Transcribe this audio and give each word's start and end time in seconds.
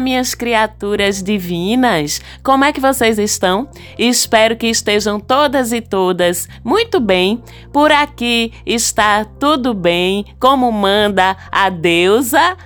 Minhas 0.00 0.34
criaturas 0.34 1.22
divinas! 1.22 2.22
Como 2.42 2.64
é 2.64 2.72
que 2.72 2.80
vocês 2.80 3.18
estão? 3.18 3.68
Espero 3.98 4.56
que 4.56 4.66
estejam 4.66 5.20
todas 5.20 5.72
e 5.72 5.82
todas 5.82 6.48
muito 6.64 6.98
bem. 6.98 7.42
Por 7.70 7.92
aqui 7.92 8.50
está 8.64 9.26
tudo 9.26 9.74
bem, 9.74 10.24
como 10.40 10.72
manda 10.72 11.36
a 11.52 11.68
deusa 11.68 12.56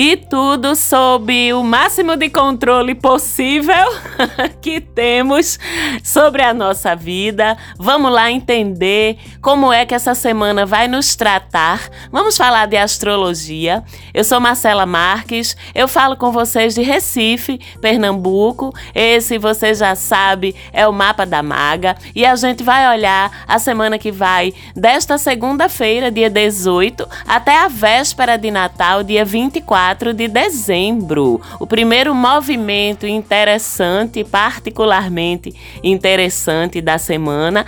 e 0.00 0.16
tudo 0.16 0.76
sob 0.76 1.52
o 1.52 1.64
máximo 1.64 2.16
de 2.16 2.30
controle 2.30 2.94
possível 2.94 3.74
que 4.62 4.80
temos 4.80 5.58
sobre 6.04 6.40
a 6.40 6.54
nossa 6.54 6.94
vida. 6.94 7.58
Vamos 7.76 8.12
lá 8.12 8.30
entender 8.30 9.18
como 9.42 9.72
é 9.72 9.84
que 9.84 9.96
essa 9.96 10.14
semana 10.14 10.64
vai 10.64 10.86
nos 10.86 11.16
tratar. 11.16 11.90
Vamos 12.12 12.36
falar 12.36 12.66
de 12.66 12.76
astrologia. 12.76 13.82
Eu 14.14 14.22
sou 14.22 14.38
Marcela 14.38 14.86
Marques, 14.86 15.56
eu 15.74 15.88
falo 15.88 16.16
com 16.16 16.30
vocês 16.30 16.76
de 16.76 16.82
Recife, 16.82 17.58
Pernambuco. 17.80 18.72
Esse, 18.94 19.36
você 19.36 19.74
já 19.74 19.96
sabe, 19.96 20.54
é 20.72 20.86
o 20.86 20.92
mapa 20.92 21.26
da 21.26 21.42
maga 21.42 21.96
e 22.14 22.24
a 22.24 22.36
gente 22.36 22.62
vai 22.62 22.88
olhar 22.88 23.44
a 23.48 23.58
semana 23.58 23.98
que 23.98 24.12
vai 24.12 24.54
desta 24.76 25.18
segunda-feira, 25.18 26.08
dia 26.08 26.30
18, 26.30 27.04
até 27.26 27.58
a 27.58 27.66
véspera 27.66 28.38
de 28.38 28.52
Natal, 28.52 29.02
dia 29.02 29.24
24 29.24 29.87
4 29.88 30.12
de 30.12 30.28
dezembro. 30.28 31.40
O 31.58 31.66
primeiro 31.66 32.14
movimento 32.14 33.06
interessante, 33.06 34.22
particularmente 34.22 35.54
interessante 35.82 36.82
da 36.82 36.98
semana, 36.98 37.64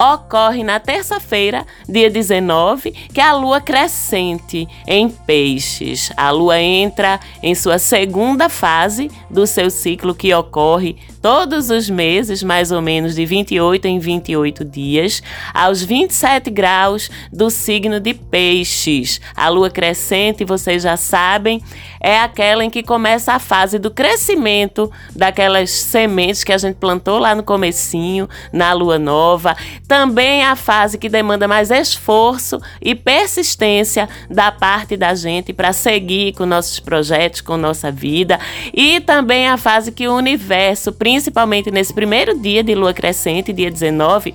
ocorre 0.00 0.64
na 0.64 0.80
terça-feira, 0.80 1.66
dia 1.88 2.10
19, 2.10 2.90
que 3.12 3.20
é 3.20 3.24
a 3.24 3.34
lua 3.34 3.60
crescente 3.60 4.66
em 4.86 5.08
Peixes. 5.08 6.10
A 6.16 6.30
lua 6.30 6.60
entra 6.60 7.20
em 7.42 7.54
sua 7.54 7.78
segunda 7.78 8.48
fase 8.48 9.10
do 9.30 9.46
seu 9.46 9.70
ciclo, 9.70 10.14
que 10.14 10.34
ocorre 10.34 10.96
todos 11.20 11.70
os 11.70 11.88
meses, 11.88 12.42
mais 12.42 12.72
ou 12.72 12.82
menos 12.82 13.14
de 13.14 13.24
28 13.24 13.86
em 13.86 13.98
28 14.00 14.64
dias, 14.64 15.22
aos 15.54 15.82
27 15.82 16.50
graus 16.50 17.08
do 17.32 17.48
signo 17.48 18.00
de 18.00 18.12
Peixes. 18.12 19.20
A 19.36 19.48
lua 19.48 19.70
crescente, 19.70 20.44
vocês 20.44 20.82
já 20.82 20.96
sabem, 20.96 21.62
é 22.02 22.18
aquela 22.18 22.64
em 22.64 22.68
que 22.68 22.82
começa 22.82 23.32
a 23.32 23.38
fase 23.38 23.78
do 23.78 23.90
crescimento 23.90 24.90
daquelas 25.14 25.70
sementes 25.70 26.42
que 26.42 26.52
a 26.52 26.58
gente 26.58 26.74
plantou 26.74 27.20
lá 27.20 27.32
no 27.32 27.44
comecinho, 27.44 28.28
na 28.52 28.72
lua 28.72 28.98
nova. 28.98 29.56
Também 29.86 30.44
a 30.44 30.56
fase 30.56 30.98
que 30.98 31.08
demanda 31.08 31.46
mais 31.46 31.70
esforço 31.70 32.60
e 32.80 32.94
persistência 32.94 34.08
da 34.28 34.50
parte 34.50 34.96
da 34.96 35.14
gente 35.14 35.52
para 35.52 35.72
seguir 35.72 36.32
com 36.32 36.44
nossos 36.44 36.80
projetos, 36.80 37.40
com 37.40 37.56
nossa 37.56 37.92
vida. 37.92 38.40
E 38.74 38.98
também 39.00 39.48
a 39.48 39.56
fase 39.56 39.92
que 39.92 40.08
o 40.08 40.16
universo, 40.16 40.90
principalmente 40.92 41.70
nesse 41.70 41.94
primeiro 41.94 42.36
dia 42.36 42.64
de 42.64 42.74
lua 42.74 42.92
crescente, 42.92 43.52
dia 43.52 43.70
19, 43.70 44.34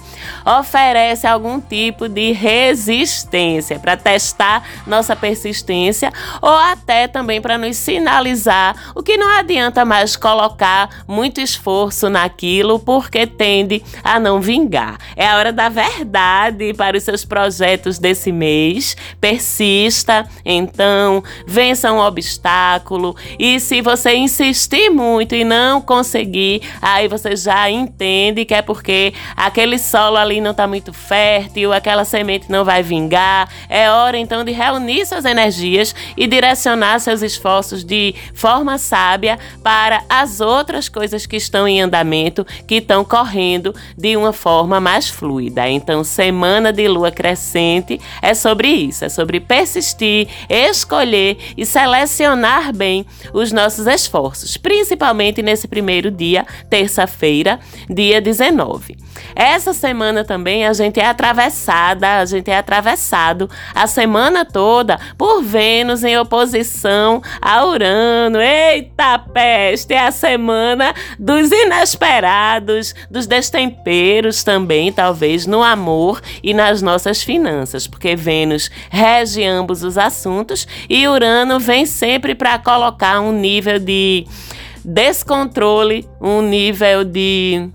oferece 0.60 1.28
algum 1.28 1.60
tipo 1.60 2.08
de 2.08 2.32
resistência 2.32 3.78
para 3.78 3.98
testar 3.98 4.64
nossa 4.86 5.16
persistência 5.18 6.14
ou 6.42 6.50
até 6.50 7.08
também 7.08 7.42
para 7.42 7.57
nos 7.58 7.78
sinalizar 7.78 8.92
o 8.94 9.02
que 9.02 9.18
não 9.18 9.30
adianta 9.38 9.84
mais 9.86 10.16
colocar 10.16 11.04
muito 11.08 11.40
esforço 11.42 12.10
naquilo 12.10 12.80
porque 12.80 13.26
tende 13.26 13.84
a 14.04 14.20
não 14.20 14.42
vingar. 14.42 14.98
É 15.16 15.28
a 15.28 15.38
hora 15.38 15.52
da 15.52 15.70
verdade 15.70 16.74
para 16.74 16.98
os 16.98 17.04
seus 17.04 17.26
projetos 17.26 17.98
desse 17.98 18.32
mês. 18.32 18.96
Persista, 19.20 20.28
então, 20.46 21.24
vença 21.46 21.92
um 21.92 22.00
obstáculo 22.00 23.16
e 23.40 23.60
se 23.60 23.82
você 23.82 24.16
insistir 24.16 24.90
muito 24.90 25.34
e 25.36 25.44
não 25.44 25.82
conseguir, 25.82 26.62
aí 26.82 27.08
você 27.08 27.36
já 27.36 27.70
entende 27.70 28.46
que 28.46 28.54
é 28.54 28.62
porque 28.62 29.14
aquele 29.36 29.80
solo 29.80 30.18
ali 30.18 30.42
não 30.42 30.52
está 30.52 30.68
muito 30.68 30.94
fértil, 30.94 31.74
aquela 31.74 32.06
semente 32.06 32.52
não 32.52 32.64
vai 32.64 32.84
vingar. 32.84 33.50
É 33.70 33.90
hora 33.90 34.18
então 34.18 34.44
de 34.44 34.52
reunir 34.52 35.06
suas 35.06 35.26
energias 35.26 35.96
e 36.16 36.28
direcionar 36.28 37.00
seus 37.00 37.22
esforços 37.22 37.47
esforços 37.48 37.84
de 37.84 38.14
forma 38.34 38.78
sábia 38.78 39.40
para 39.64 40.04
as 40.10 40.42
outras 40.42 40.90
coisas 40.90 41.26
que 41.26 41.38
estão 41.38 41.66
em 41.68 41.82
andamento, 41.82 42.46
que 42.68 42.76
estão 42.76 43.06
correndo 43.06 43.74
de 43.98 44.18
uma 44.18 44.34
forma 44.34 44.82
mais 44.82 45.10
fluida. 45.10 45.70
Então, 45.70 46.04
semana 46.04 46.74
de 46.74 46.88
lua 46.88 47.10
crescente 47.10 48.00
é 48.22 48.34
sobre 48.34 48.68
isso, 48.68 49.06
é 49.06 49.10
sobre 49.10 49.40
persistir, 49.40 50.28
escolher 50.50 51.38
e 51.56 51.66
selecionar 51.66 52.76
bem 52.76 53.06
os 53.34 53.54
nossos 53.54 53.88
esforços, 53.88 54.58
principalmente 54.58 55.42
nesse 55.42 55.68
primeiro 55.68 56.12
dia, 56.12 56.46
terça-feira, 56.70 57.60
dia 57.90 58.20
19. 58.20 58.98
Essa 59.36 59.74
semana 59.74 60.24
também 60.24 60.66
a 60.66 60.74
gente 60.74 61.00
é 61.00 61.06
atravessada, 61.06 62.20
a 62.20 62.26
gente 62.26 62.52
é 62.52 62.58
atravessado 62.58 63.50
a 63.74 63.88
semana 63.88 64.44
toda 64.44 65.00
por 65.18 65.42
Vênus 65.42 66.04
em 66.04 66.18
oposição 66.18 67.22
a 67.42 67.66
Urano. 67.66 68.40
Eita 68.40 69.20
peste! 69.20 69.94
É 69.94 70.08
a 70.08 70.12
semana 70.12 70.94
dos 71.18 71.52
inesperados, 71.52 72.94
dos 73.10 73.28
destemperos 73.28 74.44
também, 74.44 74.92
talvez, 74.92 75.46
no 75.46 75.64
amor 75.64 76.22
e 76.44 76.54
nas 76.54 76.82
nossas 76.82 77.24
finanças, 77.24 77.88
porque 77.88 78.16
Vênus 78.16 78.70
rege 78.90 79.44
ambos 79.44 79.84
os 79.84 79.98
assuntos 79.98 80.68
e 80.90 81.08
Urano 81.08 81.60
vem 81.60 81.86
sempre 81.86 82.36
para 82.36 82.60
colocar 82.60 83.20
um 83.20 83.32
nível 83.32 83.80
de 83.80 84.26
descontrole, 84.84 86.08
um 86.22 86.42
nível 86.42 87.04
de 87.04 87.70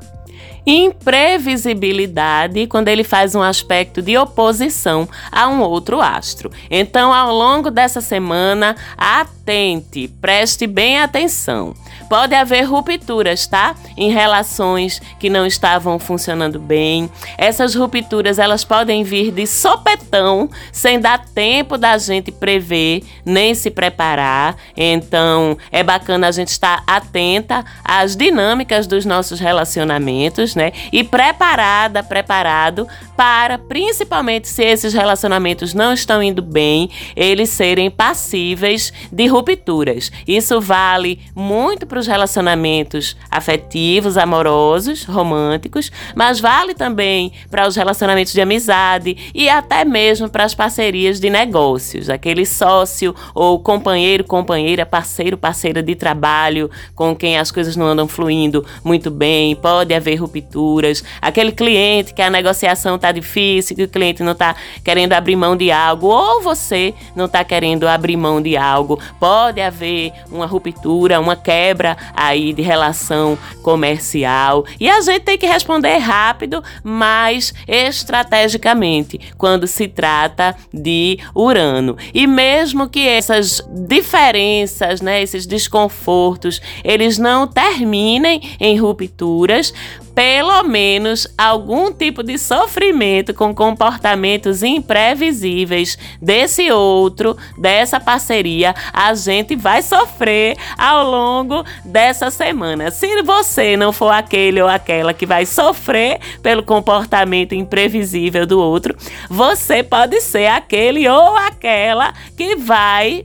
imprevisibilidade 0.67 2.67
quando 2.67 2.89
ele 2.89 3.05
faz 3.05 3.35
um 3.35 3.43
aspecto 3.43 4.01
de 4.01 4.17
oposição 4.17 5.07
a 5.31 5.49
um 5.49 5.61
outro 5.61 6.01
astro. 6.01 6.51
Então, 6.71 7.13
ao 7.13 7.35
longo 7.35 7.71
dessa 7.71 8.01
semana, 8.01 8.75
atente, 8.97 10.09
preste 10.21 10.67
bem 10.67 11.01
atenção. 11.01 11.75
Pode 12.09 12.35
haver 12.35 12.63
rupturas, 12.63 13.47
tá? 13.47 13.75
Em 13.97 14.11
relações 14.11 15.01
que 15.19 15.31
não 15.31 15.47
estavam 15.47 15.99
funcionando 15.99 16.59
bem. 16.59 17.11
Essas 17.39 17.75
rupturas, 17.75 18.39
elas 18.39 18.65
podem 18.65 19.05
vir 19.05 19.31
de 19.31 19.47
sopetão, 19.47 20.49
sem 20.71 21.01
dar 21.01 21.25
tempo 21.27 21.79
da 21.79 21.97
gente 21.99 22.31
prever, 22.31 23.03
nem 23.25 23.55
se 23.55 23.71
preparar. 23.71 24.57
Então, 24.77 25.57
é 25.71 25.83
bacana 25.83 26.29
a 26.29 26.33
gente 26.33 26.49
estar 26.49 26.83
atenta 26.87 27.65
às 27.85 28.17
dinâmicas 28.17 28.87
dos 28.87 29.05
nossos 29.05 29.41
relacionamentos, 29.41 30.55
né? 30.55 30.73
E 30.93 31.03
preparada, 31.03 32.03
preparado 32.03 32.87
para, 33.17 33.59
principalmente 33.59 34.49
se 34.49 34.63
esses 34.65 34.93
relacionamentos 34.93 35.75
não 35.75 35.93
estão 35.93 36.23
indo 36.23 36.43
bem, 36.43 36.91
eles 37.15 37.51
serem 37.51 37.91
passíveis 37.91 38.93
de 39.11 39.27
rupturas. 39.27 40.11
Isso 40.27 40.61
vale 40.61 41.21
muito 41.35 41.82
para 41.87 41.99
os 41.99 42.07
relacionamentos 42.07 43.17
afetivos, 43.31 44.17
amorosos, 44.17 45.05
românticos, 45.05 45.91
mas 46.15 46.41
vale 46.41 46.75
também 46.75 47.33
para 47.51 47.67
os 47.67 47.77
relacionamentos 47.77 48.33
de 48.33 48.41
amizade 48.41 49.17
e 49.35 49.49
até 49.49 49.85
mesmo 49.85 50.29
para 50.29 50.45
as 50.45 50.55
parcerias 50.55 51.21
de 51.21 51.31
negócios. 51.31 52.09
Aquele 52.09 52.47
sócio 52.47 53.15
ou 53.35 53.59
companheiro, 53.59 54.25
companheira, 54.25 54.85
parceiro, 54.87 55.37
parceira 55.37 55.83
de 55.83 55.95
trabalho 55.95 56.71
com 56.95 57.15
quem 57.15 57.39
as 57.39 57.51
coisas 57.51 57.77
não 57.77 57.87
andam 57.87 58.09
fluindo 58.09 58.65
muito 58.85 59.11
bem, 59.11 59.55
pode 59.57 59.95
haver 59.95 60.17
rupturas. 60.17 61.03
Aquele 61.21 61.53
cliente 61.53 62.15
que 62.15 62.23
a 62.23 62.31
negociação 62.31 62.97
está 62.97 63.13
difícil, 63.13 63.77
que 63.77 63.85
o 63.85 63.89
cliente 63.89 64.23
não 64.23 64.33
está 64.33 64.55
querendo 64.85 65.13
abrir 65.13 65.37
mão 65.37 65.57
de 65.57 65.71
algo, 65.71 66.09
ou 66.09 66.43
você 66.43 66.95
não 67.15 67.27
está 67.27 67.45
querendo 67.45 67.87
abrir 67.87 68.17
mão 68.17 68.41
de 68.41 68.57
algo, 68.57 69.01
pode 69.19 69.61
haver 69.61 70.13
uma 70.31 70.47
ruptura, 70.47 71.21
uma 71.21 71.37
quebra 71.37 71.72
aí 72.15 72.53
de 72.53 72.63
relação 72.63 73.39
comercial. 73.63 74.65
E 74.79 74.89
a 74.89 75.01
gente 75.01 75.23
tem 75.23 75.39
que 75.39 75.47
responder 75.47 75.97
rápido, 75.99 76.63
mas 76.83 77.55
estrategicamente, 77.67 79.21
quando 79.37 79.67
se 79.67 79.89
trata 79.89 80.55
de 80.73 81.19
Urano. 81.35 81.97
E 82.13 82.27
mesmo 82.27 82.89
que 82.89 83.07
essas 83.07 83.63
diferenças, 83.69 85.01
né, 85.01 85.23
esses 85.23 85.47
desconfortos, 85.47 86.61
eles 86.85 87.19
não 87.19 87.47
terminem 87.47 88.57
em 88.61 88.79
rupturas, 88.79 89.73
pelo 90.15 90.63
menos 90.65 91.27
algum 91.37 91.93
tipo 91.93 92.23
de 92.23 92.39
sofrimento 92.39 93.35
com 93.35 93.55
comportamentos 93.55 94.63
imprevisíveis 94.63 95.99
desse 96.21 96.71
outro, 96.71 97.37
dessa 97.59 97.99
parceria, 97.99 98.75
a 98.93 99.15
gente 99.15 99.57
vai 99.57 99.83
sofrer 99.83 100.57
ao 100.77 101.11
longo 101.11 101.65
dessa 101.85 102.31
semana. 102.31 102.91
Se 102.91 103.23
você 103.23 103.77
não 103.77 103.93
for 103.93 104.11
aquele 104.11 104.61
ou 104.61 104.69
aquela 104.69 105.15
que 105.15 105.27
vai 105.27 105.47
sofrer 105.47 106.19
pelo 106.43 106.63
comportamento 106.63 107.55
imprevisível 107.55 108.47
do 108.47 108.61
outro, 108.61 108.97
você 109.29 109.83
pode 109.83 110.21
ser 110.21 110.47
aquele 110.47 111.09
ou 111.09 111.37
aquela 111.37 112.13
que 112.37 112.57
vai 112.57 113.25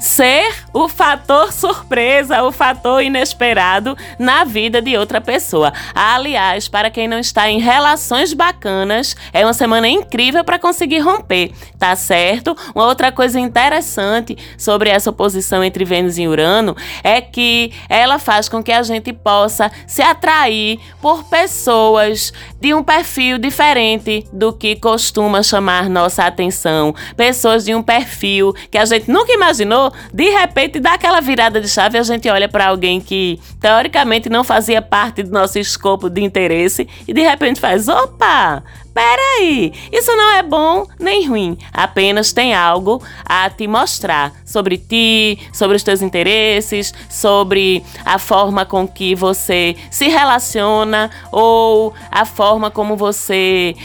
ser 0.00 0.52
o 0.72 0.88
fator 0.88 1.52
surpresa, 1.52 2.42
o 2.42 2.50
fator 2.50 3.02
inesperado 3.02 3.96
na 4.18 4.44
vida 4.44 4.80
de 4.80 4.96
outra 4.96 5.20
pessoa. 5.20 5.72
Aliás, 5.94 6.68
para 6.68 6.90
quem 6.90 7.06
não 7.06 7.18
está 7.18 7.50
em 7.50 7.60
relações 7.60 8.32
bacanas, 8.32 9.14
é 9.32 9.44
uma 9.44 9.52
semana 9.52 9.88
incrível 9.88 10.42
para 10.42 10.58
conseguir 10.58 11.00
romper, 11.00 11.52
tá 11.78 11.94
certo? 11.94 12.56
Uma 12.74 12.86
outra 12.86 13.12
coisa 13.12 13.38
interessante 13.38 14.36
sobre 14.56 14.90
essa 14.90 15.10
oposição 15.10 15.62
entre 15.62 15.84
Vênus 15.84 16.18
e 16.18 16.26
Urano 16.26 16.76
é 17.04 17.20
que 17.20 17.72
ela 17.88 18.18
faz 18.18 18.48
com 18.48 18.62
que 18.62 18.72
a 18.72 18.82
gente 18.82 19.12
possa 19.12 19.70
se 19.86 20.02
atrair 20.02 20.78
por 21.00 21.24
pessoas 21.24 22.32
de 22.60 22.74
um 22.74 22.82
perfil 22.82 23.38
diferente 23.38 24.26
do 24.32 24.52
que 24.52 24.76
costuma 24.76 25.42
chamar 25.42 25.88
nossa 25.88 26.24
atenção. 26.24 26.94
Pessoas 27.16 27.64
de 27.64 27.74
um 27.74 27.82
perfil 27.82 28.54
que 28.70 28.78
a 28.78 28.84
gente 28.84 29.10
nunca 29.10 29.32
imaginou, 29.32 29.89
de 30.12 30.28
repente 30.30 30.80
dá 30.80 30.94
aquela 30.94 31.20
virada 31.20 31.60
de 31.60 31.68
chave 31.68 31.98
a 31.98 32.02
gente 32.02 32.28
olha 32.28 32.48
para 32.48 32.68
alguém 32.68 33.00
que 33.00 33.38
teoricamente 33.60 34.28
não 34.28 34.44
fazia 34.44 34.80
parte 34.82 35.22
do 35.22 35.30
nosso 35.30 35.58
escopo 35.58 36.08
de 36.08 36.22
interesse 36.22 36.88
e 37.06 37.12
de 37.12 37.20
repente 37.20 37.60
faz: 37.60 37.88
opa! 37.88 38.62
Peraí, 38.92 39.72
isso 39.92 40.14
não 40.16 40.32
é 40.32 40.42
bom 40.42 40.84
nem 40.98 41.26
ruim, 41.26 41.56
apenas 41.72 42.32
tem 42.32 42.54
algo 42.54 43.00
a 43.24 43.48
te 43.48 43.68
mostrar 43.68 44.32
sobre 44.44 44.76
ti, 44.76 45.38
sobre 45.52 45.76
os 45.76 45.82
teus 45.84 46.02
interesses, 46.02 46.92
sobre 47.08 47.84
a 48.04 48.18
forma 48.18 48.66
com 48.66 48.88
que 48.88 49.14
você 49.14 49.76
se 49.92 50.08
relaciona 50.08 51.08
ou 51.30 51.94
a 52.10 52.24
forma 52.24 52.68
como 52.68 52.96
você 52.96 53.76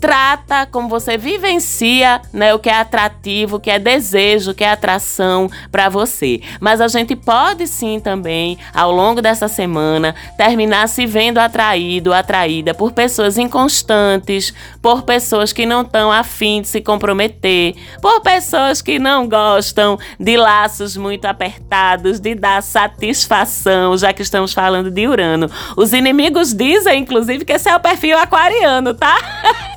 trata, 0.00 0.66
como 0.66 0.88
você 0.88 1.16
vivencia, 1.18 2.20
né, 2.32 2.54
o 2.54 2.58
que 2.58 2.68
é 2.68 2.78
atrativo, 2.78 3.56
o 3.56 3.60
que 3.60 3.70
é 3.70 3.78
desejo, 3.78 4.52
o 4.52 4.54
que 4.54 4.64
é 4.64 4.70
atração 4.70 5.50
para 5.70 5.88
você. 5.88 6.40
Mas 6.60 6.80
a 6.80 6.88
gente 6.88 7.14
pode 7.16 7.66
sim 7.66 8.00
também, 8.00 8.58
ao 8.72 8.92
longo 8.92 9.20
dessa 9.20 9.48
semana, 9.48 10.14
terminar 10.36 10.88
se 10.88 11.06
vendo 11.06 11.38
atraído, 11.38 12.12
atraída 12.12 12.74
por 12.74 12.92
pessoas 12.92 13.38
inconstantes, 13.38 14.54
por 14.80 15.02
pessoas 15.02 15.52
que 15.52 15.66
não 15.66 15.82
estão 15.82 16.12
afim 16.12 16.62
de 16.62 16.68
se 16.68 16.80
comprometer, 16.80 17.74
por 18.00 18.20
pessoas 18.20 18.80
que 18.80 18.98
não 18.98 19.28
gostam 19.28 19.98
de 20.18 20.36
laços 20.36 20.96
muito 20.96 21.26
apertados, 21.26 22.20
de 22.20 22.34
dar 22.34 22.62
satisfação, 22.62 23.96
já 23.96 24.12
que 24.12 24.22
estamos 24.22 24.52
falando 24.52 24.90
de 24.90 25.06
Urano. 25.06 25.50
Os 25.76 25.92
inimigos 25.92 26.54
dizem, 26.54 27.00
inclusive, 27.00 27.44
que 27.44 27.52
esse 27.52 27.68
é 27.68 27.76
o 27.76 27.80
perfil 27.80 28.18
aquariano, 28.18 28.94
tá? 28.94 29.16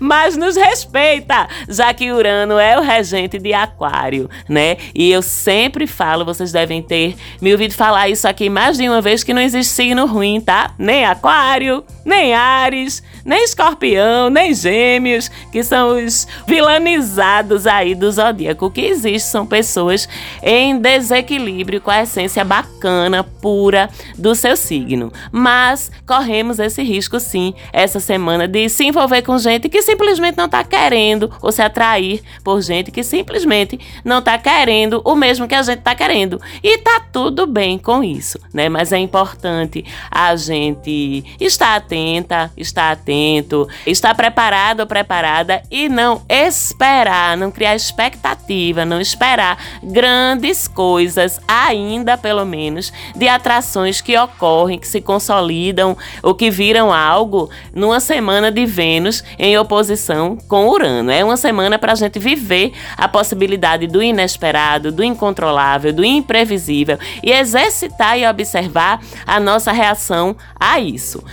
mas 0.00 0.36
nos 0.36 0.56
respeita, 0.56 1.48
já 1.68 1.92
que 1.92 2.12
Urano 2.12 2.58
é 2.58 2.78
o 2.78 2.82
regente 2.82 3.38
de 3.38 3.52
Aquário, 3.52 4.28
né? 4.48 4.76
E 4.94 5.10
eu 5.10 5.22
sempre 5.22 5.86
falo, 5.86 6.24
vocês 6.24 6.52
devem 6.52 6.82
ter 6.82 7.16
me 7.40 7.52
ouvido 7.52 7.74
falar 7.74 8.08
isso 8.08 8.26
aqui 8.26 8.48
mais 8.48 8.76
de 8.76 8.88
uma 8.88 9.00
vez, 9.00 9.24
que 9.24 9.34
não 9.34 9.42
existe 9.42 9.72
signo 9.72 10.06
ruim, 10.06 10.40
tá? 10.40 10.72
Nem 10.78 11.04
Aquário, 11.04 11.84
nem 12.04 12.34
Ares, 12.34 13.02
nem 13.24 13.44
Escorpião, 13.44 14.28
nem 14.28 14.54
Gêmeos, 14.54 15.30
que 15.50 15.62
são 15.62 16.04
os 16.04 16.26
vilanizados 16.46 17.66
aí 17.66 17.94
do 17.94 18.10
zodíaco. 18.10 18.66
O 18.66 18.70
que 18.70 18.82
existe 18.82 19.28
são 19.28 19.46
pessoas 19.46 20.08
em 20.42 20.78
desequilíbrio 20.78 21.80
com 21.80 21.90
a 21.90 22.02
essência 22.02 22.44
bacana, 22.44 23.24
pura 23.24 23.88
do 24.16 24.34
seu 24.34 24.56
signo. 24.56 25.12
Mas 25.32 25.90
corremos 26.06 26.58
esse 26.58 26.82
risco 26.82 27.18
sim, 27.18 27.54
essa 27.72 27.98
semana, 27.98 28.46
de 28.46 28.68
se 28.68 28.84
envolver 28.84 29.22
com 29.22 29.38
gente 29.38 29.68
que 29.74 29.82
simplesmente 29.82 30.38
não 30.38 30.44
está 30.44 30.62
querendo, 30.62 31.32
ou 31.42 31.50
se 31.50 31.60
atrair 31.60 32.22
por 32.44 32.62
gente 32.62 32.92
que 32.92 33.02
simplesmente 33.02 33.76
não 34.04 34.20
está 34.20 34.38
querendo 34.38 35.02
o 35.04 35.16
mesmo 35.16 35.48
que 35.48 35.54
a 35.56 35.62
gente 35.62 35.80
está 35.80 35.96
querendo. 35.96 36.40
E 36.62 36.78
tá 36.78 37.00
tudo 37.00 37.44
bem 37.44 37.76
com 37.76 38.04
isso, 38.04 38.38
né? 38.52 38.68
Mas 38.68 38.92
é 38.92 38.98
importante 38.98 39.84
a 40.08 40.36
gente 40.36 41.24
estar 41.40 41.74
atenta, 41.74 42.52
estar 42.56 42.92
atento, 42.92 43.68
estar 43.84 44.14
preparado 44.14 44.78
ou 44.78 44.86
preparada 44.86 45.60
e 45.68 45.88
não 45.88 46.22
esperar, 46.28 47.36
não 47.36 47.50
criar 47.50 47.74
expectativa, 47.74 48.84
não 48.84 49.00
esperar 49.00 49.58
grandes 49.82 50.68
coisas, 50.68 51.40
ainda 51.48 52.16
pelo 52.16 52.44
menos, 52.44 52.92
de 53.16 53.26
atrações 53.26 54.00
que 54.00 54.16
ocorrem, 54.16 54.78
que 54.78 54.86
se 54.86 55.00
consolidam 55.00 55.96
ou 56.22 56.32
que 56.32 56.48
viram 56.48 56.92
algo 56.92 57.50
numa 57.74 57.98
semana 57.98 58.52
de 58.52 58.64
Vênus 58.64 59.24
em 59.36 59.58
oposição 59.64 60.38
com 60.48 60.68
Urano. 60.68 61.10
É 61.10 61.24
uma 61.24 61.36
semana 61.36 61.78
para 61.78 61.92
a 61.92 61.96
gente 61.96 62.18
viver 62.18 62.72
a 62.96 63.08
possibilidade 63.08 63.86
do 63.86 64.02
inesperado, 64.02 64.92
do 64.92 65.02
incontrolável, 65.02 65.92
do 65.92 66.04
imprevisível 66.04 66.98
e 67.22 67.32
exercitar 67.32 68.18
e 68.18 68.26
observar 68.26 69.00
a 69.26 69.40
nossa 69.40 69.72
reação 69.72 70.36
a 70.58 70.78
isso 70.78 71.24